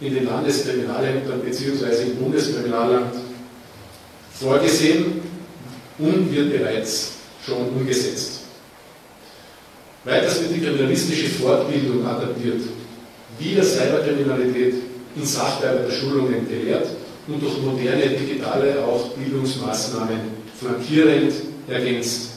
[0.00, 2.02] in den Landeskriminalämtern bzw.
[2.02, 3.16] im Bundeskriminalamt
[4.38, 5.20] vorgesehen
[5.98, 7.12] und wird bereits
[7.44, 8.40] schon umgesetzt.
[10.04, 12.60] Weiters wird die kriminalistische Fortbildung adaptiert,
[13.38, 14.74] wieder Cyberkriminalität
[15.16, 16.86] in Sachbearbeiterschulungen gelehrt
[17.26, 21.32] und durch moderne digitale auch Bildungsmaßnahmen flankierend
[21.68, 22.30] ergänzt.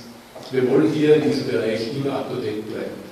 [0.52, 3.10] Wir wollen hier in diesem Bereich immer up-to-date bleiben.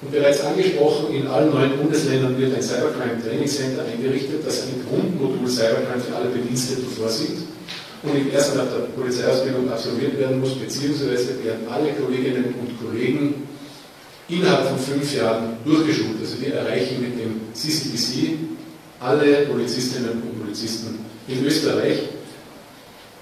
[0.00, 4.84] Und bereits angesprochen, in allen neuen Bundesländern wird ein Cybercrime Training Center eingerichtet, das ein
[4.88, 7.38] Grundmodul Cybercrime für alle Bediensteten vorsieht
[8.02, 13.48] und in erst nach der Polizeiausbildung absolviert werden muss, beziehungsweise werden alle Kolleginnen und Kollegen
[14.28, 16.20] innerhalb von fünf Jahren durchgeschult.
[16.20, 18.38] Also wir erreichen mit dem CCTC
[19.00, 21.98] alle Polizistinnen und Polizisten in Österreich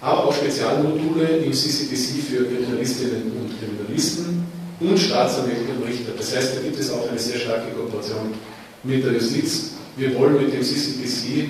[0.01, 4.47] aber auch Spezialmodule im CCTC für Kriminalistinnen und Kriminalisten
[4.81, 6.13] und Staatsanwälte und Richter.
[6.17, 8.35] Das heißt, da gibt es auch eine sehr starke Kooperation
[8.83, 9.73] mit der Justiz.
[9.97, 11.49] Wir wollen mit dem CCTC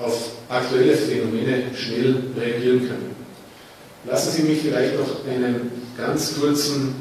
[0.00, 3.14] auf aktuelle Phänomene schnell reagieren können.
[4.06, 6.94] Lassen Sie mich vielleicht noch einen ganz kurzen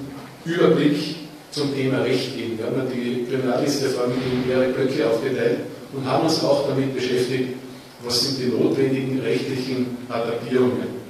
[0.45, 1.15] Überblick
[1.51, 2.57] zum Thema Recht geben.
[2.57, 5.59] Wir haben die Kriminalistreform in mehrere Blöcke aufgeteilt
[5.91, 7.55] und haben uns auch damit beschäftigt,
[8.03, 11.03] was sind die notwendigen rechtlichen Adaptierungen.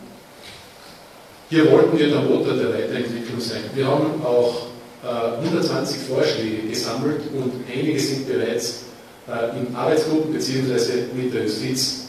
[1.49, 3.61] Hier wollten wir der Motor der Weiterentwicklung sein.
[3.73, 4.67] Wir haben auch
[5.03, 8.85] äh, 120 Vorschläge gesammelt und einige sind bereits
[9.27, 11.13] äh, in Arbeitsgruppen bzw.
[11.15, 12.07] mit der Justiz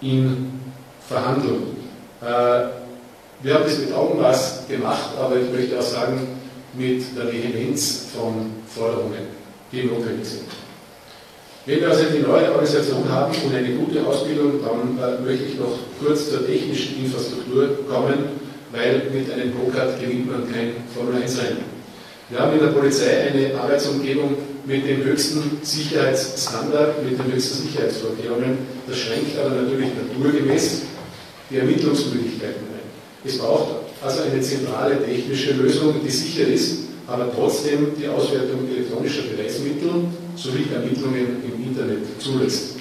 [0.00, 0.60] in
[1.08, 1.76] Verhandlung.
[2.20, 2.24] Äh,
[3.42, 6.28] wir haben das mit Augenmaß gemacht, aber ich möchte auch sagen,
[6.74, 9.26] mit der Vehemenz von Forderungen,
[9.70, 10.44] die notwendig sind.
[11.64, 15.58] Wenn wir also eine neue Organisation haben und eine gute Ausbildung, dann äh, möchte ich
[15.60, 21.38] noch kurz zur technischen Infrastruktur kommen, weil mit einem Procard gewinnt man kein Formel 1
[21.38, 21.64] Rennen.
[22.30, 28.58] Wir haben in der Polizei eine Arbeitsumgebung mit dem höchsten Sicherheitsstandard, mit den höchsten Sicherheitsvorkehrungen.
[28.88, 30.82] Das schränkt aber natürlich naturgemäß
[31.48, 32.82] die Ermittlungsmöglichkeiten ein.
[33.24, 33.68] Es braucht
[34.02, 40.66] also eine zentrale technische Lösung, die sicher ist, aber trotzdem die Auswertung elektronischer Beweismittel sowie
[40.72, 42.76] Ermittlungen im Internet zulässt.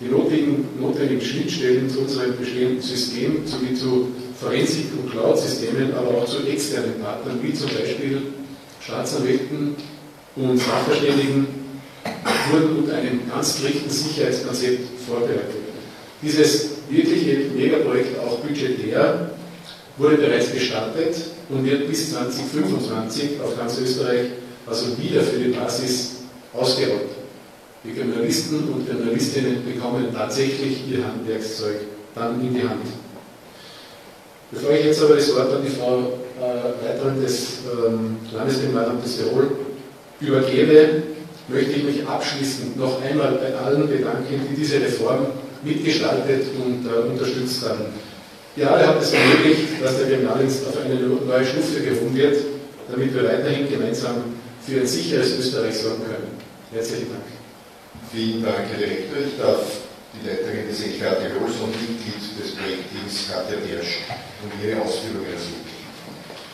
[0.00, 4.08] Die notwendigen, notwendigen Schnittstellen zu unserem bestehenden System sowie zu
[4.40, 8.22] Forensik- und Cloud-Systemen, aber auch zu externen Partnern, wie zum Beispiel
[8.80, 9.76] Staatsanwälten
[10.34, 11.46] und Sachverständigen,
[12.50, 15.62] wurden unter einem ganz strikten Sicherheitskonzept vorbereitet.
[16.20, 19.30] Dieses wirkliche Megaprojekt, auch budgetär,
[19.98, 21.14] wurde bereits gestartet
[21.48, 24.30] und wird bis 2025 auf ganz Österreich
[24.66, 26.21] also wieder für die Basis
[26.54, 27.10] ausgerollt.
[27.84, 31.80] Die Kriminalisten und Kriminalistinnen bekommen tatsächlich ihr Handwerkszeug
[32.14, 32.86] dann in die Hand.
[34.52, 39.50] Bevor ich jetzt aber das Wort an die Frau äh, Leiterin des ähm, Landeskriminalamtes Tirol
[40.20, 41.02] übergebe,
[41.48, 45.26] möchte ich mich abschließend noch einmal bei allen bedanken, die diese Reform
[45.64, 47.86] mitgestaltet und äh, unterstützt haben.
[48.54, 52.36] Die alle haben es ermöglicht, dass der Kriminaldienst auf eine neue Stufe gehoben wird,
[52.90, 54.16] damit wir weiterhin gemeinsam
[54.64, 56.41] für ein sicheres Österreich sorgen können.
[56.72, 57.28] Herzlichen Dank.
[58.10, 59.18] Vielen Dank, Herr Direktor.
[59.20, 59.60] Ich darf
[60.16, 64.08] die Leiterin des LKAT Rols und Mitglied des Projektteams Katja Dersch
[64.40, 65.68] um ihre Ausführungen ersuchen.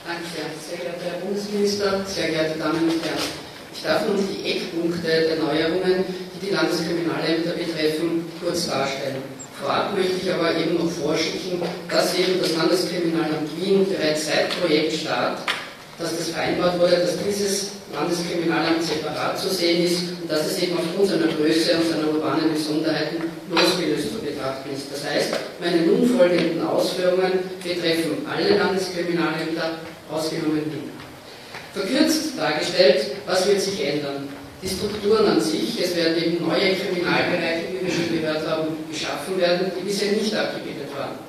[0.02, 0.50] Danke sehr.
[0.58, 3.30] Sehr geehrter Herr Bundesminister, sehr geehrte Damen und Herren.
[3.72, 9.22] Ich darf nun die Eckpunkte der Neuerungen, die die Landeskriminalämter betreffen, kurz darstellen.
[9.62, 15.38] Vorab möchte ich aber eben noch vorschicken, dass eben das Landeskriminalamt Wien bereits seit Projektstart,
[15.98, 20.78] dass das vereinbart wurde, dass dieses Landeskriminalamt separat zu sehen ist und dass es eben
[20.78, 23.16] aufgrund seiner Größe und seiner urbanen Besonderheiten
[23.50, 24.86] losgelöst zu betrachten ist.
[24.92, 27.32] Das heißt, meine nun folgenden Ausführungen
[27.62, 29.78] betreffen alle Landeskriminalämter,
[30.10, 30.90] ausgenommen Wien.
[31.74, 34.28] Verkürzt dargestellt, was wird sich ändern?
[34.62, 39.38] Die Strukturen an sich, es werden eben neue Kriminalbereiche, wie wir schon gehört haben, geschaffen
[39.38, 41.27] werden, die bisher nicht abgebildet waren.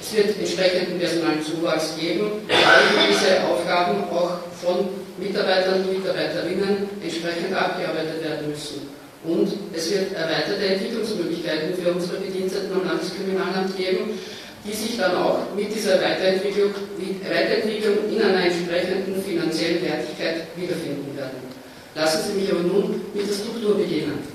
[0.00, 8.22] Es wird entsprechenden Personalzuwachs geben, weil diese Aufgaben auch von Mitarbeitern und Mitarbeiterinnen entsprechend abgearbeitet
[8.22, 8.88] werden müssen.
[9.24, 14.18] Und es wird erweiterte Entwicklungsmöglichkeiten für unsere Bediensteten am Landeskriminalamt geben,
[14.66, 16.72] die sich dann auch mit dieser Weiterentwicklung,
[17.28, 21.38] Weiterentwicklung in einer entsprechenden finanziellen Wertigkeit wiederfinden werden.
[21.94, 24.33] Lassen Sie mich aber nun mit der Struktur beginnen.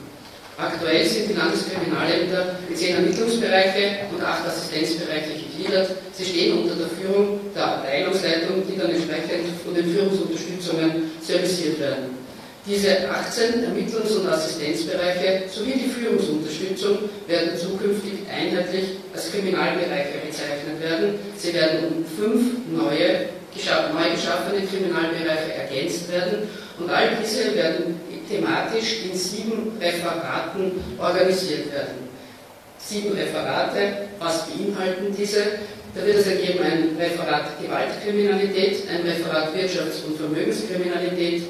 [0.60, 5.91] Aktuell sind die Landeskriminalämter in zehn Ermittlungsbereiche und acht Assistenzbereiche gegliedert.
[6.12, 12.19] Sie stehen unter der Führung der Abteilungsleitung, die dann entsprechend von den Führungsunterstützungen serviciert werden.
[12.67, 21.15] Diese 18 Ermittlungs- und Assistenzbereiche sowie die Führungsunterstützung werden zukünftig einheitlich als Kriminalbereiche bezeichnet werden.
[21.38, 23.32] Sie werden um fünf neue,
[23.95, 27.95] neu geschaffene Kriminalbereiche ergänzt werden und all diese werden
[28.30, 32.08] thematisch in sieben Referaten organisiert werden.
[32.78, 35.42] Sieben Referate, was beinhalten diese?
[35.96, 41.44] Da wird es ergeben ein Referat Gewaltkriminalität, ein Referat Wirtschafts- und Vermögenskriminalität,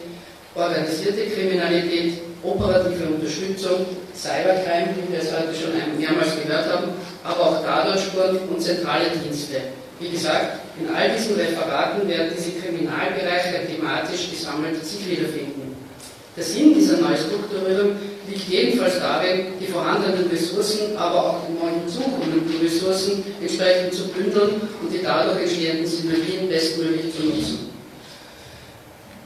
[0.55, 6.91] organisierte Kriminalität, operative Unterstützung, Cybercrime, wie wir es heute schon mehrmals gehört haben,
[7.23, 9.57] aber auch Datensport und zentrale Dienste.
[9.99, 15.58] Wie gesagt, in all diesen Referaten werden diese Kriminalbereiche thematisch gesammelt sich wiederfinden.
[16.39, 17.97] Der Sinn dieser Neustrukturierung
[18.29, 24.61] liegt jedenfalls darin, die vorhandenen Ressourcen, aber auch die neuen zukommenden Ressourcen entsprechend zu bündeln
[24.81, 27.69] und die dadurch entstehenden Synergien bestmöglich zu nutzen.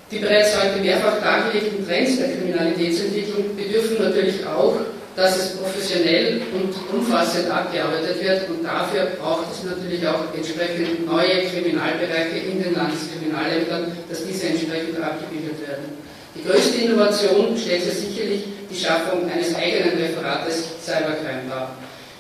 [0.10, 4.78] Die bereits heute mehrfach dargelegten Trends der Kriminalitätsentwicklung bedürfen natürlich auch
[5.16, 11.46] dass es professionell und umfassend abgearbeitet wird und dafür braucht es natürlich auch entsprechend neue
[11.46, 16.03] Kriminalbereiche in den Landeskriminalämtern, dass diese entsprechend abgebildet werden.
[16.36, 21.76] Die größte Innovation stellt sich sicherlich die Schaffung eines eigenen Referates Cybercrime dar.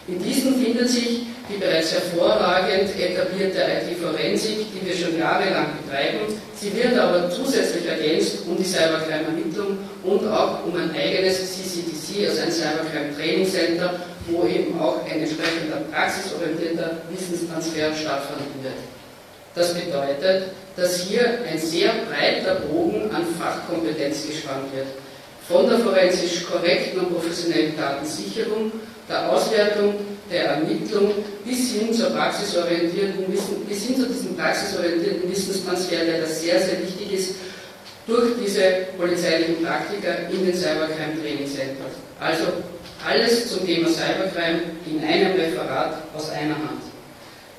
[0.07, 6.19] In diesem findet sich die bereits hervorragend etablierte IT-Forensik, die wir schon jahrelang betreiben.
[6.55, 12.41] Sie wird aber zusätzlich ergänzt um die Cybercrime-Ermittlung und auch um ein eigenes CCTC, also
[12.43, 18.92] ein Cybercrime Training Center, wo eben auch ein entsprechender praxisorientierter Wissenstransfer stattfinden wird.
[19.55, 24.87] Das bedeutet, dass hier ein sehr breiter Bogen an Fachkompetenz gespannt wird.
[25.47, 28.71] Von der forensisch korrekten und professionellen Datensicherung
[29.07, 29.95] der Auswertung,
[30.31, 31.11] der Ermittlung
[31.45, 36.81] bis hin zur praxisorientierten Wissen, bis hin zu diesem praxisorientierten Wissenstransfer, der das sehr, sehr
[36.81, 37.35] wichtig ist,
[38.07, 41.93] durch diese polizeilichen Praktiker in den Cybercrime Training Centers.
[42.19, 42.45] Also
[43.05, 46.92] alles zum Thema Cybercrime in einem Referat aus einer Hand.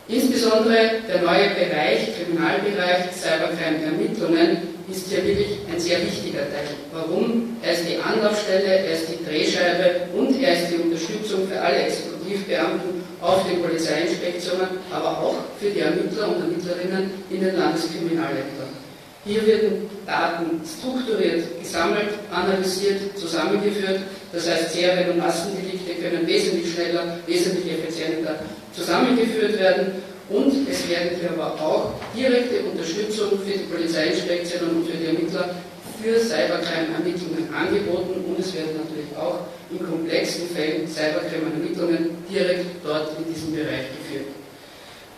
[0.06, 6.76] Insbesondere der neue Bereich, Kriminalbereich Cybercrime Ermittlungen, ist hier wirklich ein sehr wichtiger Teil.
[6.92, 7.56] Warum?
[7.62, 11.88] Er ist die Anlaufstelle, er ist die Drehscheibe und er ist die Unterstützung für alle
[11.88, 18.84] Exekutivbeamten auf den Polizeiinspektionen, aber auch für die Ermittler und Ermittlerinnen in den Landeskriminalämtern.
[19.24, 24.00] Hier werden Daten strukturiert, gesammelt, analysiert, zusammengeführt.
[24.34, 28.40] Das heißt, Serien- und Massendelikte können wesentlich schneller, wesentlich effizienter
[28.76, 34.96] zusammengeführt werden und es werden hier aber auch direkte Unterstützung für die Polizeiinspektionen und für
[34.96, 35.54] die Ermittler
[36.02, 43.32] für Cybercrime-Ermittlungen angeboten und es werden natürlich auch in komplexen Fällen Cybercrime-Ermittlungen direkt dort in
[43.32, 44.28] diesem Bereich geführt.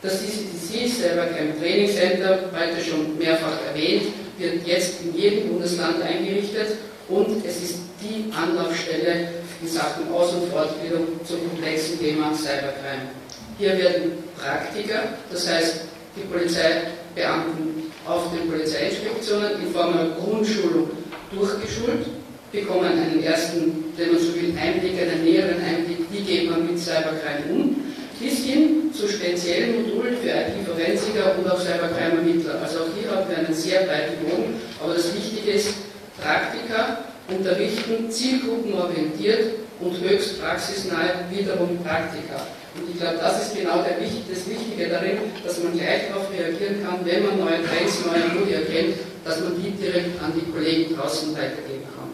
[0.03, 4.05] Das DCTC, Cybercrime Training Center, heute schon mehrfach erwähnt,
[4.39, 6.77] wird jetzt in jedem Bundesland eingerichtet
[7.09, 9.29] und es ist die Anlaufstelle
[9.63, 13.26] in Sachen Aus- und Fortbildung zum komplexen Thema Cybercrime.
[13.59, 15.81] Hier werden Praktiker, das heißt
[16.15, 20.91] die Polizeibeamten auf den Polizeiinspektionen in Form einer Grundschulung
[21.33, 22.07] durchgeschult,
[22.53, 26.79] bekommen einen ersten, wenn man so will, Einblick, einen näheren Einblick, wie geht man mit
[26.79, 27.77] Cybercrime um,
[28.21, 32.61] bis hin zu speziellen Modulen für IT-Forensiker und auch Cybercrime-Ermittler.
[32.63, 35.75] Also auch hier haben wir einen sehr breiten Bogen, aber das Wichtige ist,
[36.23, 36.99] Praktika
[37.29, 42.47] unterrichten zielgruppenorientiert und höchst praxisnahe wiederum Praktika.
[42.77, 46.85] Und ich glaube, das ist genau der, das Wichtige darin, dass man gleich darauf reagieren
[46.85, 50.95] kann, wenn man neue Trends, neue Modi erkennt, dass man die direkt an die Kollegen
[50.95, 52.13] draußen weitergeben kann.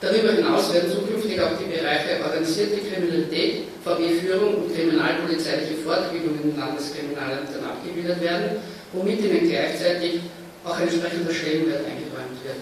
[0.00, 7.64] Darüber hinaus werden zukünftig auch die Bereiche organisierte Kriminalität, VW-Führung und kriminalpolizeiliche Fortbildung in Landeskriminalämtern
[7.64, 10.20] abgebildet werden, womit ihnen gleichzeitig
[10.64, 12.60] auch entsprechender Stellenwert eingeräumt wird.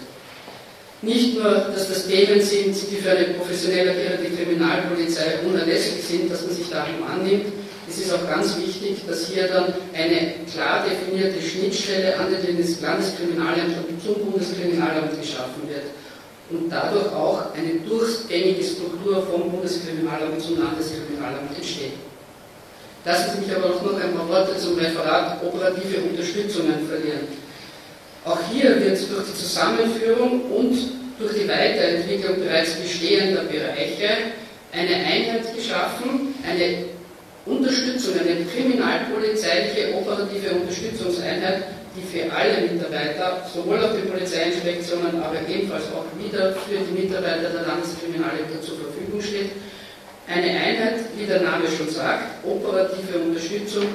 [1.01, 6.45] Nicht nur, dass das Themen sind, die für eine professionell agierende Kriminalpolizei unerlässlich sind, dass
[6.45, 7.45] man sich darum annimmt,
[7.89, 13.75] es ist auch ganz wichtig, dass hier dann eine klar definierte Schnittstelle an den Landeskriminalamt
[13.89, 15.85] und zum Bundeskriminalamt geschaffen wird
[16.51, 21.93] und dadurch auch eine durchgängige Struktur vom Bundeskriminalamt zum Landeskriminalamt entsteht.
[23.05, 27.25] Lassen Sie mich aber auch noch ein paar Worte zum Referat operative Unterstützungen verlieren.
[28.25, 30.77] Auch hier wird durch die Zusammenführung und
[31.19, 34.35] durch die Weiterentwicklung bereits bestehender Bereiche
[34.71, 36.85] eine Einheit geschaffen, eine
[37.45, 41.63] Unterstützung, eine kriminalpolizeiliche operative Unterstützungseinheit,
[41.95, 47.49] die für alle Mitarbeiter, sowohl auf den Polizeiinspektionen, aber ebenfalls auch wieder für die Mitarbeiter
[47.49, 49.51] der Landeskriminalämter zur Verfügung steht.
[50.27, 53.85] Eine Einheit, wie der Name schon sagt, operative Unterstützung,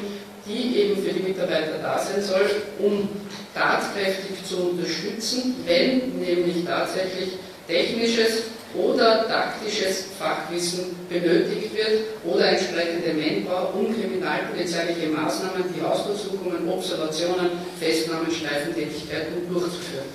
[0.46, 3.08] die eben für die Mitarbeiter da sein soll, um
[3.54, 7.30] tatkräftig zu unterstützen, wenn nämlich tatsächlich
[7.66, 17.50] technisches oder taktisches Fachwissen benötigt wird oder entsprechende Manpower, um kriminalpolizeiliche Maßnahmen wie Hausdurchsuchungen, Observationen,
[17.78, 20.06] Festnahmen, Streifentätigkeiten durchzuführen.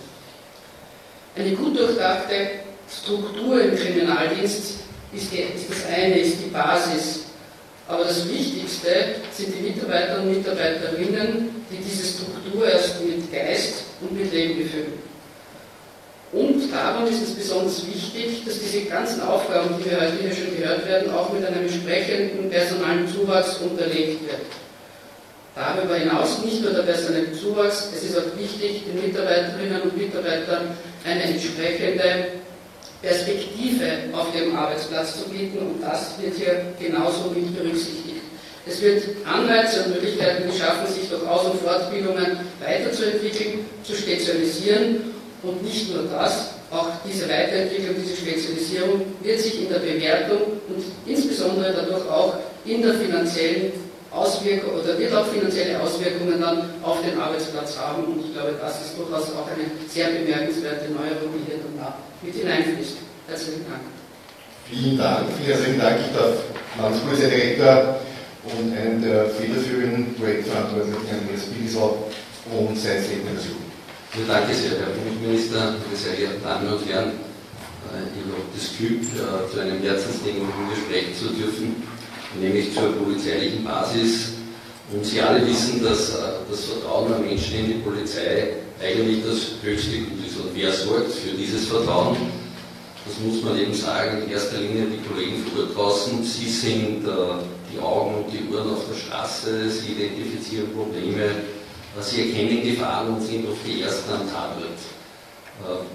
[1.36, 2.36] Eine gut durchdachte
[2.92, 4.80] Struktur im Kriminaldienst
[5.14, 7.29] ist, ist das eine, ist die Basis
[7.90, 14.16] aber das Wichtigste sind die Mitarbeiter und Mitarbeiterinnen, die diese Struktur erst mit Geist und
[14.16, 15.10] mit Leben befüllen.
[16.32, 20.56] Und darum ist es besonders wichtig, dass diese ganzen Aufgaben, die wir heute hier schon
[20.56, 24.46] gehört werden, auch mit einem entsprechenden personalen Zuwachs unterlegt wird.
[25.56, 30.78] Darüber hinaus nicht nur der personelle Zuwachs, es ist auch wichtig, den Mitarbeiterinnen und Mitarbeitern
[31.04, 32.39] eine entsprechende
[33.02, 38.22] Perspektive auf dem Arbeitsplatz zu bieten und das wird hier genauso mit berücksichtigt.
[38.66, 45.64] Es wird Anreize und Möglichkeiten geschaffen, sich durch Aus- und Fortbildungen weiterzuentwickeln, zu spezialisieren und
[45.64, 51.74] nicht nur das, auch diese Weiterentwicklung, diese Spezialisierung wird sich in der Bewertung und insbesondere
[51.74, 52.36] dadurch auch
[52.66, 53.72] in der finanziellen
[54.12, 58.82] Auswirkung oder wird auch finanzielle Auswirkungen dann auf den Arbeitsplatz haben und ich glaube, das
[58.82, 62.98] ist durchaus auch eine sehr bemerkenswerte Neuerung, die hier dann da mit hineinfließt.
[63.28, 63.86] Herzlichen Dank.
[64.66, 65.98] Vielen Dank, vielen herzlichen Dank.
[66.02, 66.34] Ich darf
[66.78, 68.00] Landespolizeidirektor
[68.46, 72.10] und einen der federführenden Projektverantwortlichen, Andreas Bigisau,
[72.50, 73.70] und sein Statement besuchen.
[74.18, 77.14] Ja, danke sehr, Herr Bundesminister, meine sehr geehrten Damen und Herren.
[77.94, 81.84] Äh, ich habe das Glück, äh, zu einem Herzensding mit Ihnen sprechen zu dürfen,
[82.36, 84.34] nämlich zur polizeilichen Basis.
[84.92, 89.62] Und Sie alle wissen, dass äh, das Vertrauen der Menschen in die Polizei eigentlich das
[89.62, 90.38] höchste Gut ist.
[90.38, 92.18] Und wer sorgt für dieses Vertrauen?
[93.06, 96.24] Das muss man eben sagen, in erster Linie die Kollegen vor draußen.
[96.24, 97.12] Sie sind äh,
[97.72, 103.14] die Augen und die Ohren auf der Straße, sie identifizieren Probleme, äh, sie erkennen Gefahren
[103.14, 105.90] und sind oft die Ersten am Tatort.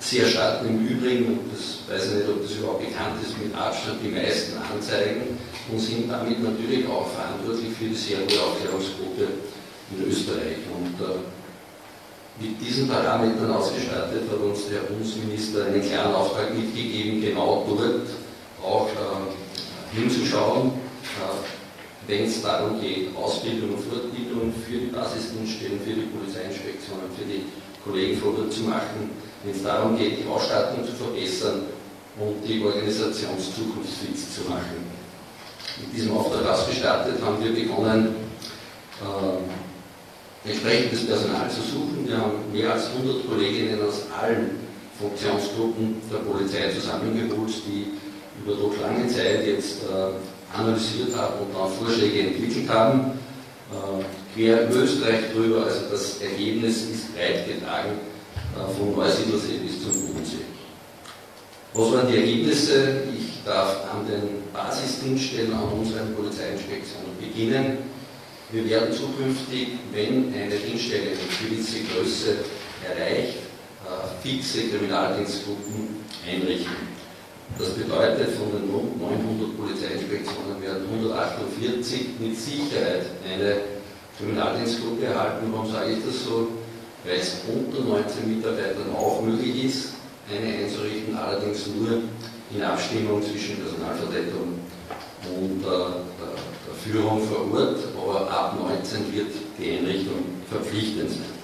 [0.00, 3.54] Sie erstatten im Übrigen, und das weiß ich nicht, ob das überhaupt bekannt ist, mit
[3.54, 5.36] Abstand die meisten Anzeigen
[5.70, 9.28] und sind damit natürlich auch verantwortlich für die sehr hohe Aufklärungsquote
[9.92, 10.64] in Österreich.
[10.72, 11.20] Und äh,
[12.40, 18.08] mit diesen Parametern ausgestattet hat uns der Bundesminister einen klaren Auftrag mitgegeben, genau dort
[18.64, 20.72] auch äh, hinzuschauen,
[21.20, 27.28] äh, wenn es darum geht, Ausbildung und Fortbildung für die Basisdienststellen, für die Polizeiinspektionen, für
[27.28, 27.44] die
[27.84, 29.10] Kollegen vor Ort zu machen,
[29.42, 31.62] wenn es darum geht, die Ausstattung zu verbessern
[32.18, 34.84] und die Organisation zukunftsfit zu machen.
[35.80, 38.14] Mit diesem Auftrag ausgestattet haben wir begonnen,
[39.00, 42.06] äh, entsprechendes Personal zu suchen.
[42.06, 44.60] Wir haben mehr als 100 Kolleginnen aus allen
[44.98, 47.92] Funktionsgruppen der Polizei zusammengeholt, die
[48.42, 53.12] über doch lange Zeit jetzt äh, analysiert haben und dann Vorschläge entwickelt haben.
[53.70, 58.10] Äh, quer über Österreich drüber, also das Ergebnis ist breit getragen
[58.56, 60.46] äh, vom Neusiedlersee bis zum Bodensee.
[61.72, 63.02] Was waren die Ergebnisse?
[63.16, 67.78] Ich darf an den Basisdienststellen an unseren Polizeiinspektionen beginnen.
[68.50, 72.38] Wir werden zukünftig, wenn eine Dienststelle eine gewisse Größe
[72.82, 73.38] erreicht,
[74.22, 76.90] fixe Kriminaldienstgruppen einrichten.
[77.58, 83.56] Das bedeutet, von den 900 Polizeiinspektionen werden 148 mit Sicherheit eine
[84.18, 85.46] Kriminaldienstgruppe erhalten.
[85.52, 86.48] Warum sage ich das so?
[87.04, 89.88] Weil es unter 19 Mitarbeitern auch möglich ist,
[90.28, 92.02] eine einzurichten, allerdings nur
[92.54, 94.60] in Abstimmung zwischen Personalvertretung
[95.28, 96.34] und äh, der,
[96.66, 101.40] der Führung vor Ort, aber ab 19 wird die Einrichtung verpflichtend sein.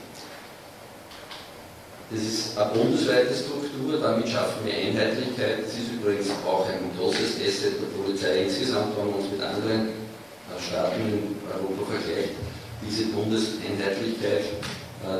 [2.10, 5.64] Das ist eine bundesweite Struktur, damit schaffen wir Einheitlichkeit.
[5.64, 9.88] Das ist übrigens auch ein großes Asset der Polizei insgesamt, wenn man uns mit anderen
[9.90, 12.38] äh, Staaten in Europa vergleicht
[12.86, 14.44] diese Bundeseinheitlichkeit,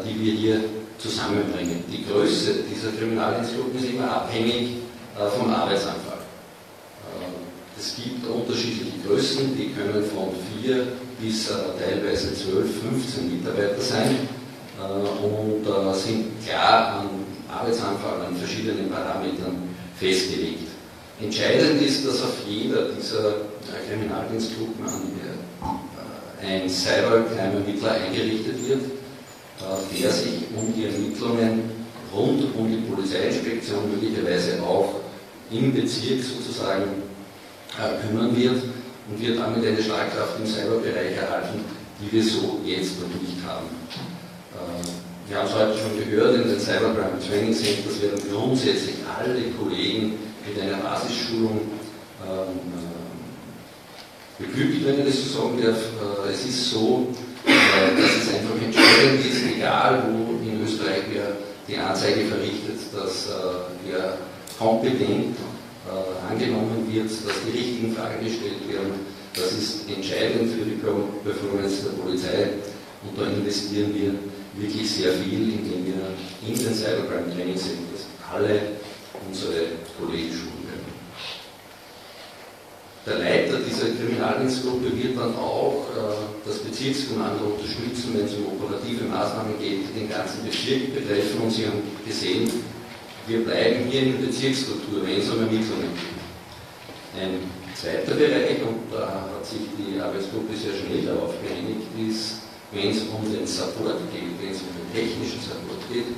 [0.05, 0.61] die wir hier
[0.99, 1.85] zusammenbringen.
[1.91, 4.79] Die Größe dieser Kriminaldienstgruppen ist immer abhängig
[5.17, 6.19] äh, vom Arbeitsanfall.
[6.19, 10.31] Äh, es gibt unterschiedliche Größen, die können von
[10.63, 10.87] 4
[11.21, 14.29] bis teilweise 12, 15 Mitarbeiter sein
[15.23, 15.65] und
[15.95, 17.09] sind klar am
[17.55, 19.57] Arbeitsanfall an verschiedenen Parametern
[19.99, 20.69] festgelegt.
[21.21, 23.37] Entscheidend ist, dass auf jeder dieser
[23.89, 24.85] Kriminaldienstgruppen
[26.43, 28.96] ein Cybercrime-Ermittler eingerichtet wird, äh,
[29.59, 31.71] der sich um die Ermittlungen
[32.15, 35.01] rund um die Polizeiinspektion möglicherweise auch
[35.51, 37.03] im Bezirk sozusagen
[37.79, 38.63] äh, kümmern wird
[39.09, 41.61] und wird damit eine Schlagkraft im Cyberbereich erhalten,
[42.01, 43.67] die wir so jetzt noch nicht haben.
[44.55, 49.41] Äh, wir haben es heute schon gehört, in den Cybercrime Training Centers werden grundsätzlich alle
[49.59, 50.15] Kollegen
[50.47, 51.63] mit einer Basisschulung
[52.23, 52.87] ähm,
[54.39, 55.77] beglückt, wenn ich das so sagen darf.
[55.77, 57.09] Äh, es ist so,
[57.47, 61.37] äh, dass es einfach entscheidend ist, egal wo in Österreich wer
[61.69, 64.19] die Anzeige verrichtet, dass äh, er
[64.59, 65.37] kompetent
[66.29, 69.07] angenommen wird, dass die richtigen Fragen gestellt werden.
[69.37, 72.49] Das ist entscheidend für die Performance der Polizei
[73.05, 74.11] und da investieren wir
[74.61, 78.61] wirklich sehr viel, indem wir in den Cybercrime Training Centers alle
[79.29, 80.56] unsere Kollegen schulen.
[83.07, 89.07] Der Leiter dieser Kriminaldienstgruppe wird dann auch äh, das Bezirkskommando unterstützen, wenn es um operative
[89.07, 91.39] Maßnahmen geht, die den ganzen Bezirk betreffen.
[91.39, 92.51] Und Sie haben gesehen,
[93.31, 96.19] wir bleiben hier in der Bezirksstruktur, wenn es um Ermittlungen geht.
[97.15, 97.47] Ein
[97.79, 102.43] zweiter Bereich, und da hat sich die Arbeitsgruppe sehr schnell darauf geeinigt, ist,
[102.75, 106.11] wenn es um den Support geht, wenn es um den technischen Support geht,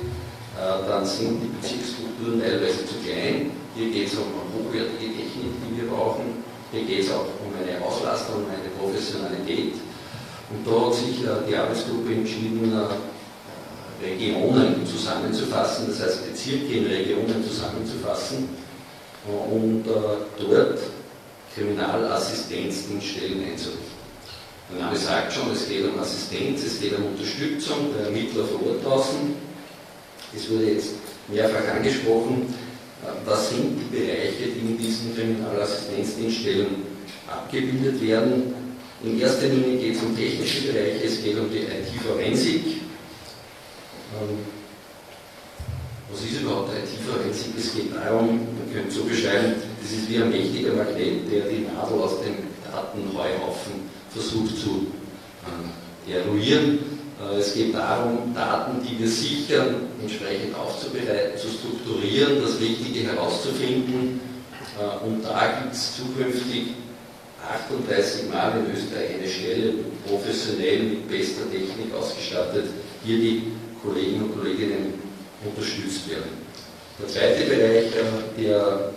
[0.57, 3.53] äh, dann sind die Bezirksstrukturen teilweise zu klein.
[3.77, 7.83] Hier geht es um hochwertige Technik, die wir brauchen hier geht es auch um eine
[7.83, 9.73] Auslastung, um eine Professionalität.
[10.49, 16.85] Und da hat sich äh, die Arbeitsgruppe entschieden, äh, Regionen zusammenzufassen, das heißt Bezirke in
[16.85, 18.49] Regionen zusammenzufassen
[19.27, 20.79] äh, und dort
[21.53, 23.99] Kriminalassistenzdienststellen einzurichten.
[24.71, 28.67] Der Name sagt schon, es geht um Assistenz, es geht um Unterstützung der Ermittler vor
[28.67, 29.33] Ort draußen.
[30.35, 30.91] Es wurde jetzt
[31.27, 32.53] mehrfach angesprochen,
[33.25, 36.67] was sind die Bereiche, die in diesen Kriminalassistenzdienststellen
[37.27, 38.53] abgebildet werden?
[39.03, 42.65] In erster Linie geht es um technische Bereiche, es geht um die IT-Forensik.
[44.11, 44.39] Ähm,
[46.11, 47.53] was ist überhaupt IT-Forensik?
[47.57, 51.65] Es geht darum, man könnte so beschreiben, das ist wie ein mächtiger Magnet, der die
[51.73, 52.35] Nadel aus dem
[52.69, 54.87] Datenheuhaufen versucht zu
[55.45, 56.98] äh, eruieren
[57.37, 64.21] es geht darum, Daten, die wir sichern, entsprechend aufzubereiten, zu strukturieren, das Richtige herauszufinden.
[64.79, 66.75] Äh, und da gibt es zukünftig
[67.43, 69.73] 38 Mal in Österreich eine Stelle,
[70.07, 72.67] professionell mit bester Technik ausgestattet,
[73.03, 73.43] hier die
[73.83, 74.93] Kolleginnen und Kolleginnen
[75.43, 76.39] unterstützt werden.
[77.01, 78.91] Der zweite Bereich, äh, der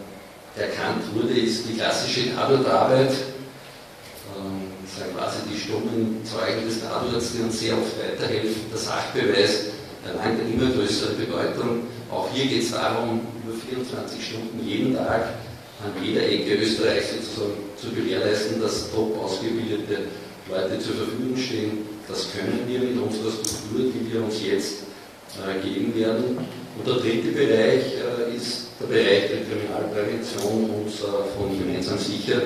[0.56, 3.10] erkannt wurde, ist die klassische Tatortarbeit
[4.96, 8.68] sind quasi die stummen Zeugen des Tatorts, die uns sehr oft weiterhelfen.
[8.70, 9.72] Der Sachbeweis
[10.04, 11.88] erlangt eine immer größere Bedeutung.
[12.10, 15.40] Auch hier geht es darum, über 24 Stunden jeden Tag
[15.82, 20.12] an jeder Ecke Österreichs sozusagen zu gewährleisten, dass top ausgebildete
[20.50, 21.88] Leute zur Verfügung stehen.
[22.06, 24.82] Das können wir mit unserer Struktur, die wir uns jetzt
[25.40, 26.36] äh, geben werden.
[26.36, 32.42] Und der dritte Bereich äh, ist der Bereich der Kriminalprävention und äh, von gemeinsam sicher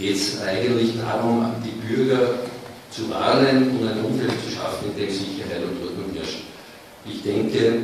[0.00, 2.40] geht es eigentlich darum, die Bürger
[2.90, 6.40] zu warnen und ein Umfeld zu schaffen, in dem Sicherheit und Ordnung herrscht.
[7.04, 7.78] Ich denke,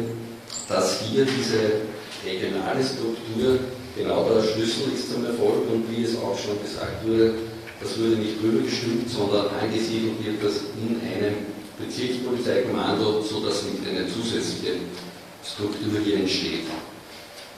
[0.69, 1.85] dass hier diese
[2.25, 3.61] regionale Struktur
[3.95, 7.35] genau der Schlüssel ist zum Erfolg und wie es auch schon gesagt wurde,
[7.81, 11.35] das wurde nicht drüber gestimmt, sondern angesiedelt wird das in einem
[11.79, 14.81] Bezirkspolizeikommando, sodass nicht eine zusätzliche
[15.45, 16.65] Struktur hier entsteht.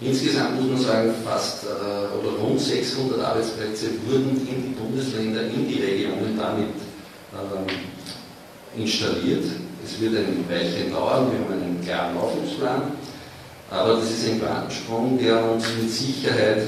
[0.00, 5.66] Insgesamt muss man sagen, fast äh, oder rund 600 Arbeitsplätze wurden in die Bundesländer, in
[5.66, 6.68] die Regionen damit
[7.34, 9.44] äh, installiert.
[9.84, 12.92] Es wird ein Weilchen dauern, wir haben einen klaren Laufungsplan.
[13.70, 16.62] Aber das ist ein Quantensprung, der uns mit Sicherheit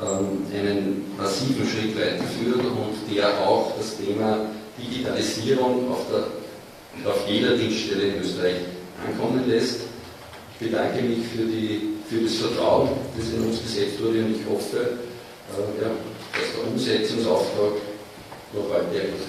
[0.00, 4.46] ähm, einen massiven Schritt weiterführt und der auch das Thema
[4.78, 8.56] Digitalisierung auf, der, auf jeder Dienststelle in Österreich
[9.06, 9.80] ankommen lässt.
[10.54, 14.44] Ich bedanke mich für, die, für das Vertrauen, das in uns gesetzt wurde und ich
[14.44, 15.88] hoffe, äh, ja,
[16.36, 17.80] dass der Umsetzungsauftrag
[18.52, 19.24] noch ergibt.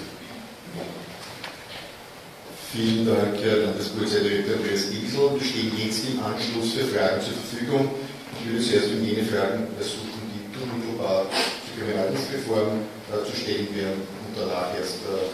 [2.72, 5.32] Vielen Dank, Herr Landespolizeidirektor Andreas Giesel.
[5.32, 7.88] Wir stehen jetzt im Anschluss für Fragen zur Verfügung.
[8.36, 13.96] Ich würde zuerst um jene Fragen versuchen, die unmittelbar zur Kriminaldienstreform äh, zu stellen wären
[14.04, 15.24] und danach erst äh,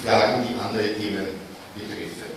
[0.00, 1.36] Fragen, die andere Themen
[1.76, 2.32] betreffen.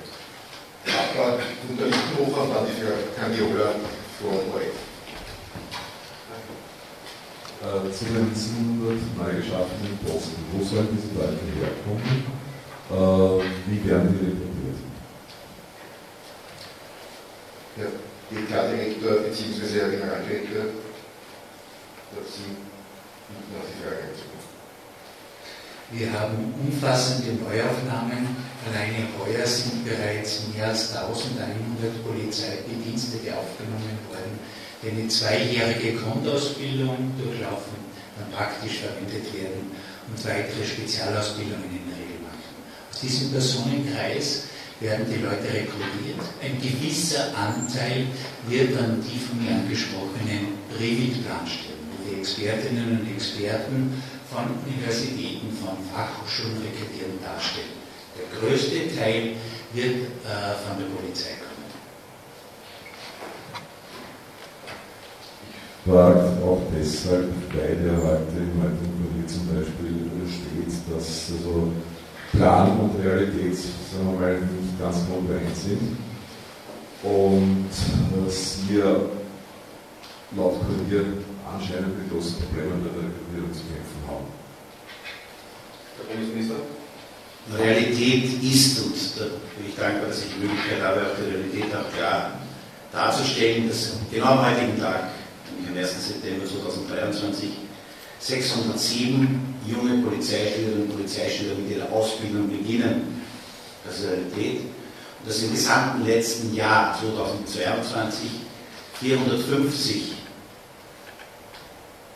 [1.15, 1.39] Aber
[1.71, 3.71] Lichtenhofer dann die Frau Candiola
[4.19, 4.75] von euch.
[7.61, 10.45] Äh, zu den 700 neu geschaffenen Posten.
[10.51, 12.45] Wo sollen diese Leute herkommen?
[12.91, 14.79] äh, wie werden die rekrutiert?
[17.77, 17.89] Der
[18.29, 19.79] DK-Direktor bzw.
[19.79, 20.65] Herr Generaldirektor,
[22.15, 22.45] dazu
[23.51, 24.54] noch die Frage dazu.
[25.91, 28.35] Wir haben umfassende Neuaufnahmen.
[28.65, 34.39] Alleine heuer sind bereits mehr als 1100 Polizeibedienstete aufgenommen worden,
[34.81, 37.77] die eine zweijährige Grundausbildung durchlaufen,
[38.17, 39.69] dann praktisch verwendet werden
[40.09, 42.05] und weitere Spezialausbildungen in der
[43.05, 44.43] diesem Personenkreis
[44.79, 46.19] werden die Leute rekrutiert.
[46.41, 48.07] Ein gewisser Anteil
[48.47, 54.01] wird dann die von mir angesprochenen Privatplan stellen, wo die Expertinnen und Experten
[54.35, 57.79] von Universitäten, von Fachhochschulen rekrutieren darstellen.
[58.19, 59.39] Der größte Teil
[59.73, 61.63] wird äh, von der Polizei kommen.
[65.79, 71.71] Ich frage auch deshalb, weil ja heute im Alten zum Beispiel steht, dass also
[72.31, 75.97] Plan und Realität, sagen wir mal, nicht ganz kongruent sind.
[77.03, 77.69] Und
[78.25, 79.09] dass wir
[80.35, 81.05] laut Kurier
[81.55, 84.27] anscheinend mit großen Problemen bei der Rekrutierung zu kämpfen haben.
[85.97, 86.59] Herr Bundesminister?
[87.55, 89.25] Realität ist, und da
[89.55, 92.39] bin ich dankbar, dass ich die Möglichkeit habe, auch die Realität auch klar
[92.91, 95.13] darzustellen, dass genau am heutigen Tag,
[95.67, 96.07] am 1.
[96.07, 97.49] September 2023,
[98.19, 103.21] 607 junge Polizeischülerinnen und Polizeischüler mit ihrer Ausbildung beginnen.
[103.85, 104.61] Das ist Realität.
[105.21, 108.29] Und dass im gesamten letzten Jahr 2022
[108.99, 110.15] 450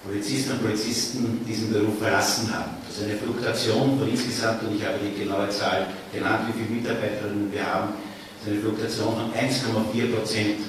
[0.06, 2.72] Polizistinnen und Polizisten diesen Beruf verlassen haben.
[2.88, 6.82] Das ist eine Fluktuation von insgesamt, und ich habe die genaue Zahl genannt, wie viele
[6.82, 7.94] Mitarbeiterinnen wir haben,
[8.40, 10.60] das ist eine Fluktuation von 1,4 Prozent.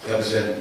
[0.00, 0.54] Ich glaube, es werden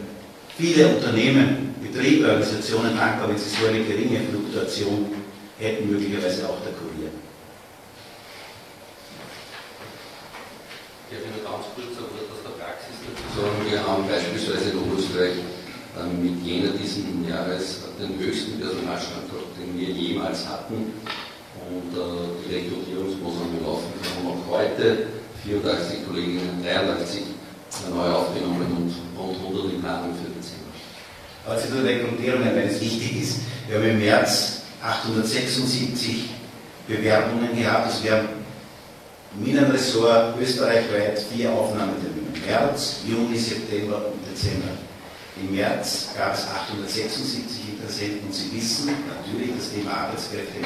[0.57, 5.07] viele Unternehmen Betriebe, Organisationen dankbar, wenn sie so eine geringe Fluktuation
[5.57, 7.09] hätten, möglicherweise auch der Kurier.
[11.09, 13.63] Ja, nur ganz kurz Wort aus der Praxis dazu sagen.
[13.69, 15.56] Wir haben beispielsweise in Oberösterreich
[15.99, 20.93] ähm, mit jener diesen Jahres den höchsten Personalstandort, den wir jemals hatten.
[21.67, 23.91] Und äh, die Rekrutierungsprogramme laufen.
[23.99, 25.07] Wir haben auch heute
[25.43, 27.23] 84 Kolleginnen, 83
[27.93, 30.37] neu aufgenommen und rund 100 in Planung für
[31.47, 33.39] aber zu den Rekrutierungen, wenn es wichtig ist.
[33.69, 36.29] Wir haben im März 876
[36.87, 37.85] Bewerbungen gehabt.
[37.85, 38.27] Also wir haben
[39.39, 42.27] im Innenressort österreichweit vier Aufnahmetermine.
[42.45, 44.86] März, Juni, September und Dezember.
[45.39, 50.57] Im März gab es 876 Interessenten und Sie wissen natürlich, das Thema Arbeitskräfte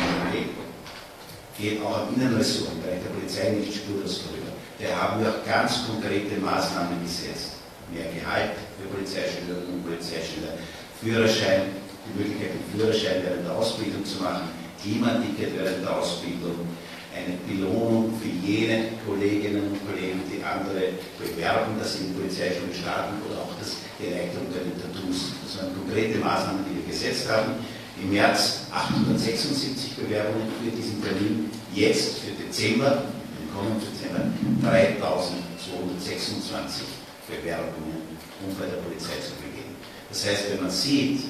[1.60, 4.56] geht auch am Innenressort, im Bereich der Polizei nicht spurlos vorüber.
[4.80, 7.60] Da haben wir auch ganz konkrete Maßnahmen gesetzt.
[7.92, 10.56] Mehr Gehalt, für Polizeischülerinnen und Polizeischüler,
[11.04, 11.76] Führerschein,
[12.08, 14.48] die Möglichkeit, den Führerschein während der Ausbildung zu machen,
[14.82, 16.66] Klimaticket während der Ausbildung,
[17.12, 22.72] eine Belohnung für jene Kolleginnen und Kollegen, die andere bewerben, dass sie in die Polizeischule
[22.72, 23.76] starten oder auch das
[24.08, 25.38] Erleichterung bei den Tattoos.
[25.44, 27.54] Das waren konkrete Maßnahmen, die wir gesetzt haben.
[28.02, 33.04] Im März 876 Bewerbungen für diesen Termin, jetzt für Dezember,
[33.38, 34.32] im kommenden Dezember
[34.64, 36.88] 3226
[37.28, 38.12] Bewerbungen
[38.46, 39.78] um bei der Polizei zu beginnen.
[40.10, 41.22] Das heißt, wenn man sieht,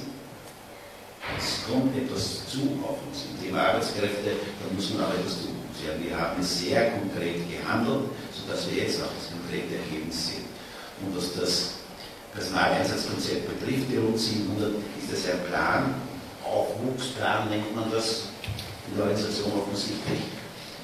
[1.38, 5.54] es kommt etwas zu auf uns im Thema Arbeitskräfte, dann muss man auch etwas tun.
[6.00, 10.44] Wir haben sehr konkret gehandelt, sodass wir jetzt auch das konkrete Ergebnis sehen.
[11.04, 11.74] Und was das
[12.34, 15.94] Personaleinsatzkonzept betrifft, die rund 700, ist das ein Plan,
[16.44, 18.28] Aufwuchsplan nennt man das
[18.88, 20.20] in der Organisation offensichtlich,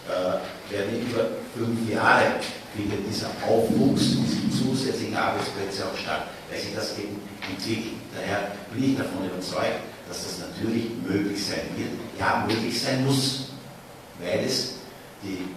[0.08, 1.24] äh, werden über
[1.56, 2.40] fünf Jahre
[2.74, 7.96] findet dieser Aufwuchs, diese zusätzlichen Arbeitsplätze auch statt, weil sich das eben entwickelt.
[8.14, 13.48] Daher bin ich davon überzeugt, dass das natürlich möglich sein wird, ja möglich sein muss,
[14.20, 14.74] weil es
[15.22, 15.48] die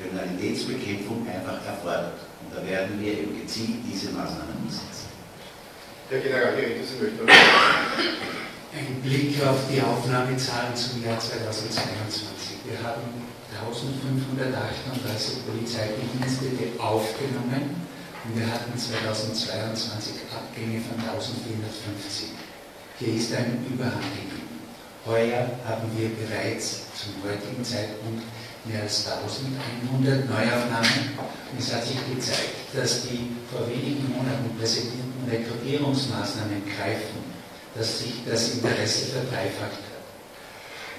[0.00, 2.14] Kriminalitätsbekämpfung einfach erfordert.
[2.42, 4.93] Und da werden wir eben gezielt diese Maßnahmen umsetzen.
[6.10, 12.60] Herr Generaldirektor, Sie möchten Ein Blick auf die Aufnahmezahlen zum Jahr 2022.
[12.68, 17.88] Wir haben 1538 Polizeibedienstete aufgenommen
[18.20, 22.36] und wir hatten 2022 Abgänge von 1450.
[23.00, 24.60] Hier ist ein Überhang gegeben.
[25.06, 28.24] Heuer haben wir bereits zum heutigen Zeitpunkt
[28.66, 35.03] mehr als 1100 Neuaufnahmen und es hat sich gezeigt, dass die vor wenigen Monaten präsentierten
[35.30, 37.22] Rekrutierungsmaßnahmen greifen,
[37.74, 39.94] dass sich das Interesse verdreifacht hat.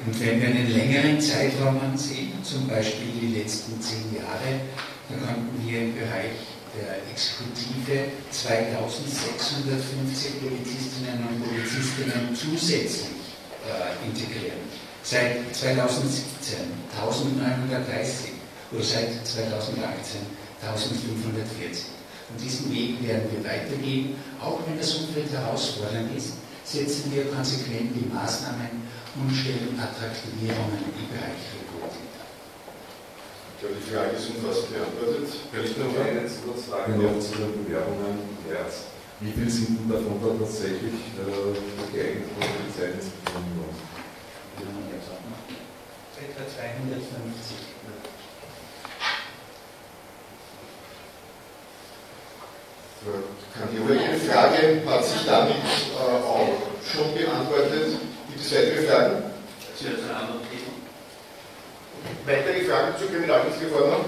[0.06, 4.60] Und wenn wir einen längeren Zeitraum ansehen, zum Beispiel die letzten zehn Jahre,
[5.10, 6.36] dann konnten wir im Bereich
[6.76, 13.32] der Exekutive 2650 Polizistinnen und Polizistinnen zusätzlich
[13.64, 14.60] äh, integrieren.
[15.02, 16.60] Seit 2017
[17.00, 18.34] 1930
[18.72, 20.20] oder seit 2018
[20.62, 21.95] 1540.
[22.30, 26.34] Und diesen Weg werden wir weitergehen, auch wenn das Umfeld herausfordernd ist,
[26.66, 28.82] setzen wir konsequent die Maßnahmen
[29.16, 32.26] und stellen Attraktivierungen im Bereich Recruiting dar.
[32.26, 35.30] Ich glaube, die Frage ist umfassend beantwortet.
[35.54, 38.90] Herr Lichtner, Eine Zusatzfrage noch zu den Bewerbungen im März.
[39.22, 41.56] Wie viel sind denn davon da tatsächlich äh,
[41.94, 43.70] geeignet von der Polizeiinspektion?
[46.16, 47.76] Etwa 250.
[53.54, 56.50] Kann die vorherige Frage hat sich damit äh, auch
[56.82, 58.00] schon beantwortet.
[58.30, 59.24] Gibt es weitere Fragen?
[62.26, 64.06] Weitere Fragen zur Kriminalrechtsreform?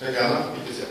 [0.00, 0.86] Herr Kramer, bitte sehr.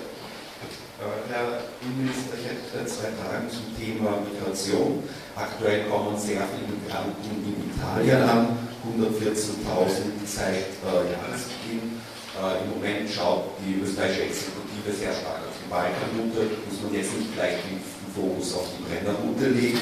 [1.30, 5.03] Herr Innenminister, ich hätte zwei Fragen zum Thema Migration.
[5.36, 8.57] Aktuell kommen sehr viele Migranten in Italien an,
[8.99, 12.01] 114.000 seit äh, Jahresbeginn.
[12.36, 17.16] Äh, Im Moment schaut die österreichische Exekutive sehr stark auf die Balkanroute, muss man jetzt
[17.18, 17.80] nicht gleich den
[18.20, 19.80] Fokus auf die Brennerroute legen.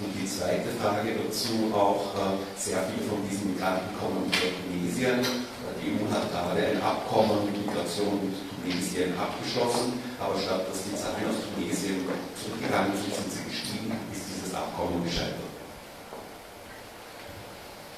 [0.00, 5.20] Und die zweite Frage dazu auch, äh, sehr viele von diesen Migranten kommen aus Tunesien.
[5.20, 10.82] Äh, die EU hat gerade ein Abkommen mit Migration mit Tunesien abgeschlossen, aber statt dass
[10.82, 15.52] die Zahlen aus Tunesien zurückgegangen sind, sind sie gestiegen, ist dieses Abkommen gescheitert.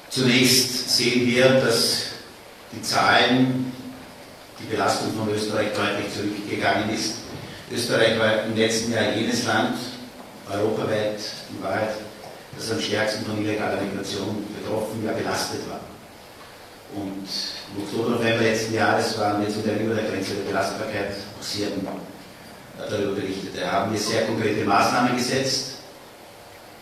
[0.09, 2.13] Zunächst sehen wir, dass
[2.71, 3.73] die Zahlen,
[4.59, 7.26] die Belastung von Österreich deutlich zurückgegangen ist.
[7.71, 9.75] Österreich war im letzten Jahr jenes Land,
[10.49, 11.95] europaweit in Wahrheit,
[12.55, 15.81] das am stärksten von illegaler Migration betroffen, ja belastet war.
[16.95, 17.27] Und
[17.75, 21.43] im Oktober, November letzten Jahres waren wir zu der über der Grenze der Belastbarkeit auch
[21.43, 21.67] sehr
[22.89, 23.57] darüber berichtet.
[23.59, 25.73] Da haben wir sehr konkrete Maßnahmen gesetzt.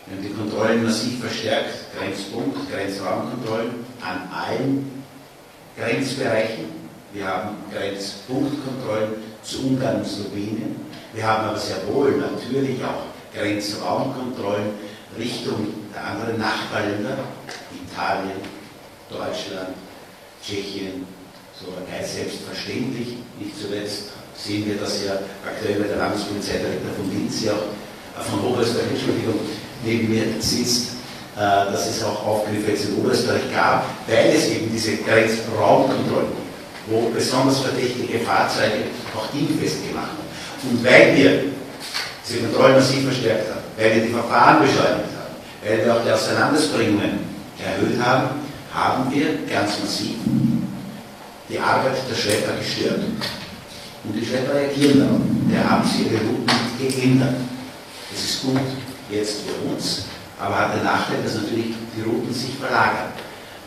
[0.06, 5.02] Wir haben die Kontrollen massiv verstärkt, Grenzpunkt, Grenzraumkontrollen an allen
[5.76, 6.66] Grenzbereichen.
[7.12, 10.76] Wir haben Grenzpunktkontrollen zu Ungarn und Slowenien.
[11.14, 14.70] Wir haben aber sehr wohl natürlich auch Grenzraumkontrollen
[15.18, 17.16] Richtung der anderen Nachbarländer,
[17.72, 18.40] Italien,
[19.08, 19.76] Deutschland,
[20.44, 21.06] Tschechien,
[21.58, 23.16] so ganz selbstverständlich.
[23.38, 25.12] Nicht zuletzt sehen wir das ja
[25.46, 29.40] aktuell bei der Landespolizeidirektor von Linz, ja auch von Oberösterreich, Entschuldigung,
[29.84, 30.96] neben mir sitzt,
[31.36, 36.45] äh, dass es auch Aufgriffe jetzt in Oberösterreich gab, weil es eben diese Grenzraumkontrollen gibt,
[36.86, 38.84] wo besonders verdächtige Fahrzeuge
[39.14, 40.70] auch dingfest gemacht haben.
[40.70, 41.44] Und weil wir
[42.26, 45.34] diese Kontrollen massiv verstärkt haben, weil wir die Verfahren beschleunigt haben,
[45.64, 47.18] weil wir auch die Auseinandersbringungen
[47.58, 48.28] erhöht haben,
[48.72, 50.16] haben wir ganz massiv
[51.48, 53.00] die Arbeit der Schlepper gestört.
[54.04, 55.20] Und die Schlepper reagieren darauf.
[55.48, 56.46] Wir haben sie ihre Routen
[56.78, 57.34] geändert.
[58.10, 58.60] Das ist gut
[59.10, 60.04] jetzt für uns,
[60.40, 63.12] aber hat den Nachteil, dass natürlich die Routen sich verlagern.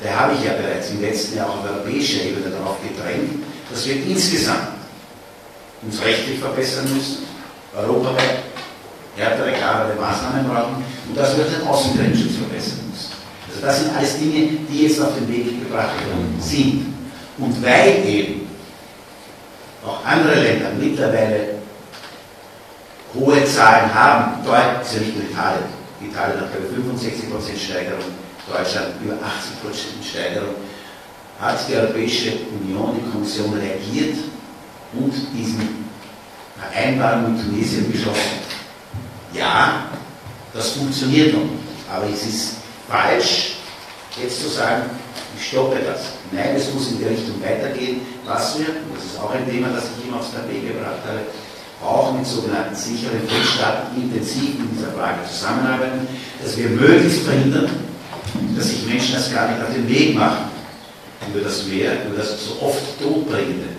[0.02, 3.86] Da habe ich ja bereits im letzten Jahr auch auf europäischer Ebene darauf gedrängt, dass
[3.86, 4.70] wir insgesamt
[5.82, 7.26] uns rechtlich verbessern müssen,
[7.76, 8.44] europaweit
[9.16, 13.12] härtere, klarere Maßnahmen brauchen und dass wir den Außengrenzschutz verbessern müssen.
[13.50, 16.94] Also das sind alles Dinge, die jetzt auf den Weg gebracht worden sind.
[17.38, 18.48] Und weil eben
[19.86, 21.60] auch andere Länder mittlerweile
[23.14, 25.64] hohe Zahlen haben, Deutschland ist ja nicht nur Italien,
[26.02, 28.04] Italien hat über 65% Steigerung,
[28.50, 30.56] Deutschland über 80% Steigerung,
[31.40, 34.18] hat die Europäische Union, die Kommission reagiert
[34.94, 35.86] und diesen
[36.58, 38.40] Vereinbarung mit Tunesien beschlossen.
[39.34, 39.86] Ja,
[40.54, 41.60] das funktioniert noch
[41.92, 42.54] aber es ist
[42.88, 43.56] falsch,
[44.22, 44.84] jetzt zu sagen,
[45.36, 46.14] ich stoppe das.
[46.32, 49.70] Nein, es muss in die Richtung weitergehen, was wir, und das ist auch ein Thema,
[49.70, 51.22] das ich immer aufs Tapet gebracht habe,
[51.84, 56.08] auch mit sogenannten sicheren Drittstaaten intensiv in dieser Frage zusammenarbeiten,
[56.44, 57.70] dass wir möglichst verhindern,
[58.60, 60.52] dass sich Menschen das gar nicht auf den Weg machen,
[61.32, 63.72] über das Meer, über das so oft todbringende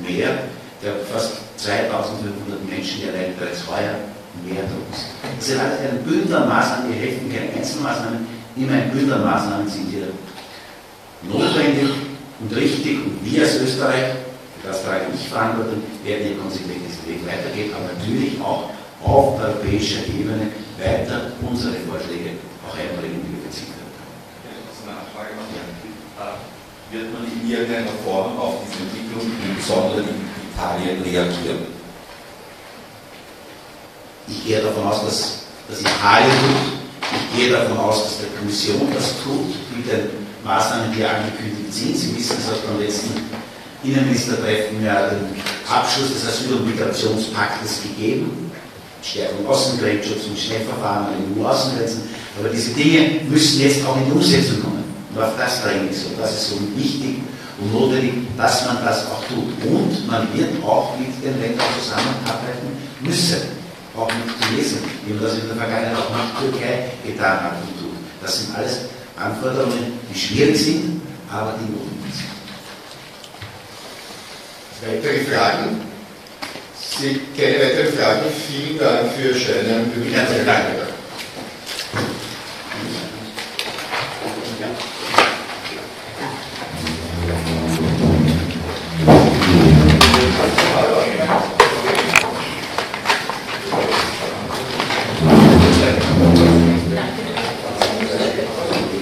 [0.00, 0.48] Meer,
[0.82, 3.92] der fast 2500 Menschen, die allein bereits heuer
[4.40, 5.12] mehr tun müssen.
[5.36, 8.26] Das sind alles ein Bündel an Maßnahmen, die helfen keine Einzelmaßnahmen,
[8.56, 10.08] immer ein Bündel an Maßnahmen sind hier
[11.28, 11.92] notwendig
[12.40, 13.04] und richtig.
[13.04, 14.16] Und wir als Österreich,
[14.64, 18.72] das trage ich Verantwortung, werden hier konsequent diesen Weg weitergehen, aber natürlich auch
[19.04, 20.48] auf europäischer Ebene
[20.80, 23.82] weiter unsere Vorschläge auch einbringen, die wir beziehen können.
[24.86, 25.46] Nachfrage noch.
[26.92, 31.64] Wird man in irgendeiner Form auf diese Entwicklung, insbesondere in Italien, reagieren?
[34.28, 35.38] Ich gehe davon aus, dass
[35.70, 37.08] das Italien tut.
[37.16, 41.96] Ich gehe davon aus, dass die Kommission das tut, mit den Maßnahmen, die angekündigt sind.
[41.96, 43.12] Sie wissen, es hat beim letzten
[43.82, 45.32] Innenministertreffen ja den
[45.66, 48.52] Abschluss des Asyl- und Migrationspaktes gegeben.
[49.02, 52.02] Stärkung Außengrenzschutz und Schnellverfahren an den EU-Außengrenzen.
[52.38, 54.81] Aber diese Dinge müssen jetzt auch in die Umsetzung kommen.
[55.14, 56.10] Und auf das dränge ich so.
[56.18, 57.18] Das ist so wichtig
[57.60, 59.70] und notwendig, dass man das auch tut.
[59.70, 63.62] Und man wird auch mit den Ländern zusammenarbeiten müssen
[63.96, 67.78] auch mit Tunesien, wie man das in der Vergangenheit auch mit Türkei getan hat und
[67.78, 67.96] tut.
[68.22, 68.80] Das sind alles
[69.16, 72.32] Anforderungen, die schwierig sind, aber die notwendig sind.
[74.84, 75.80] Weitere Fragen?
[76.74, 78.22] Sie keine weiteren Fragen.
[78.48, 79.92] Vielen Dank für Ihr Scheinen.
[80.12, 80.66] Herzlichen Dank.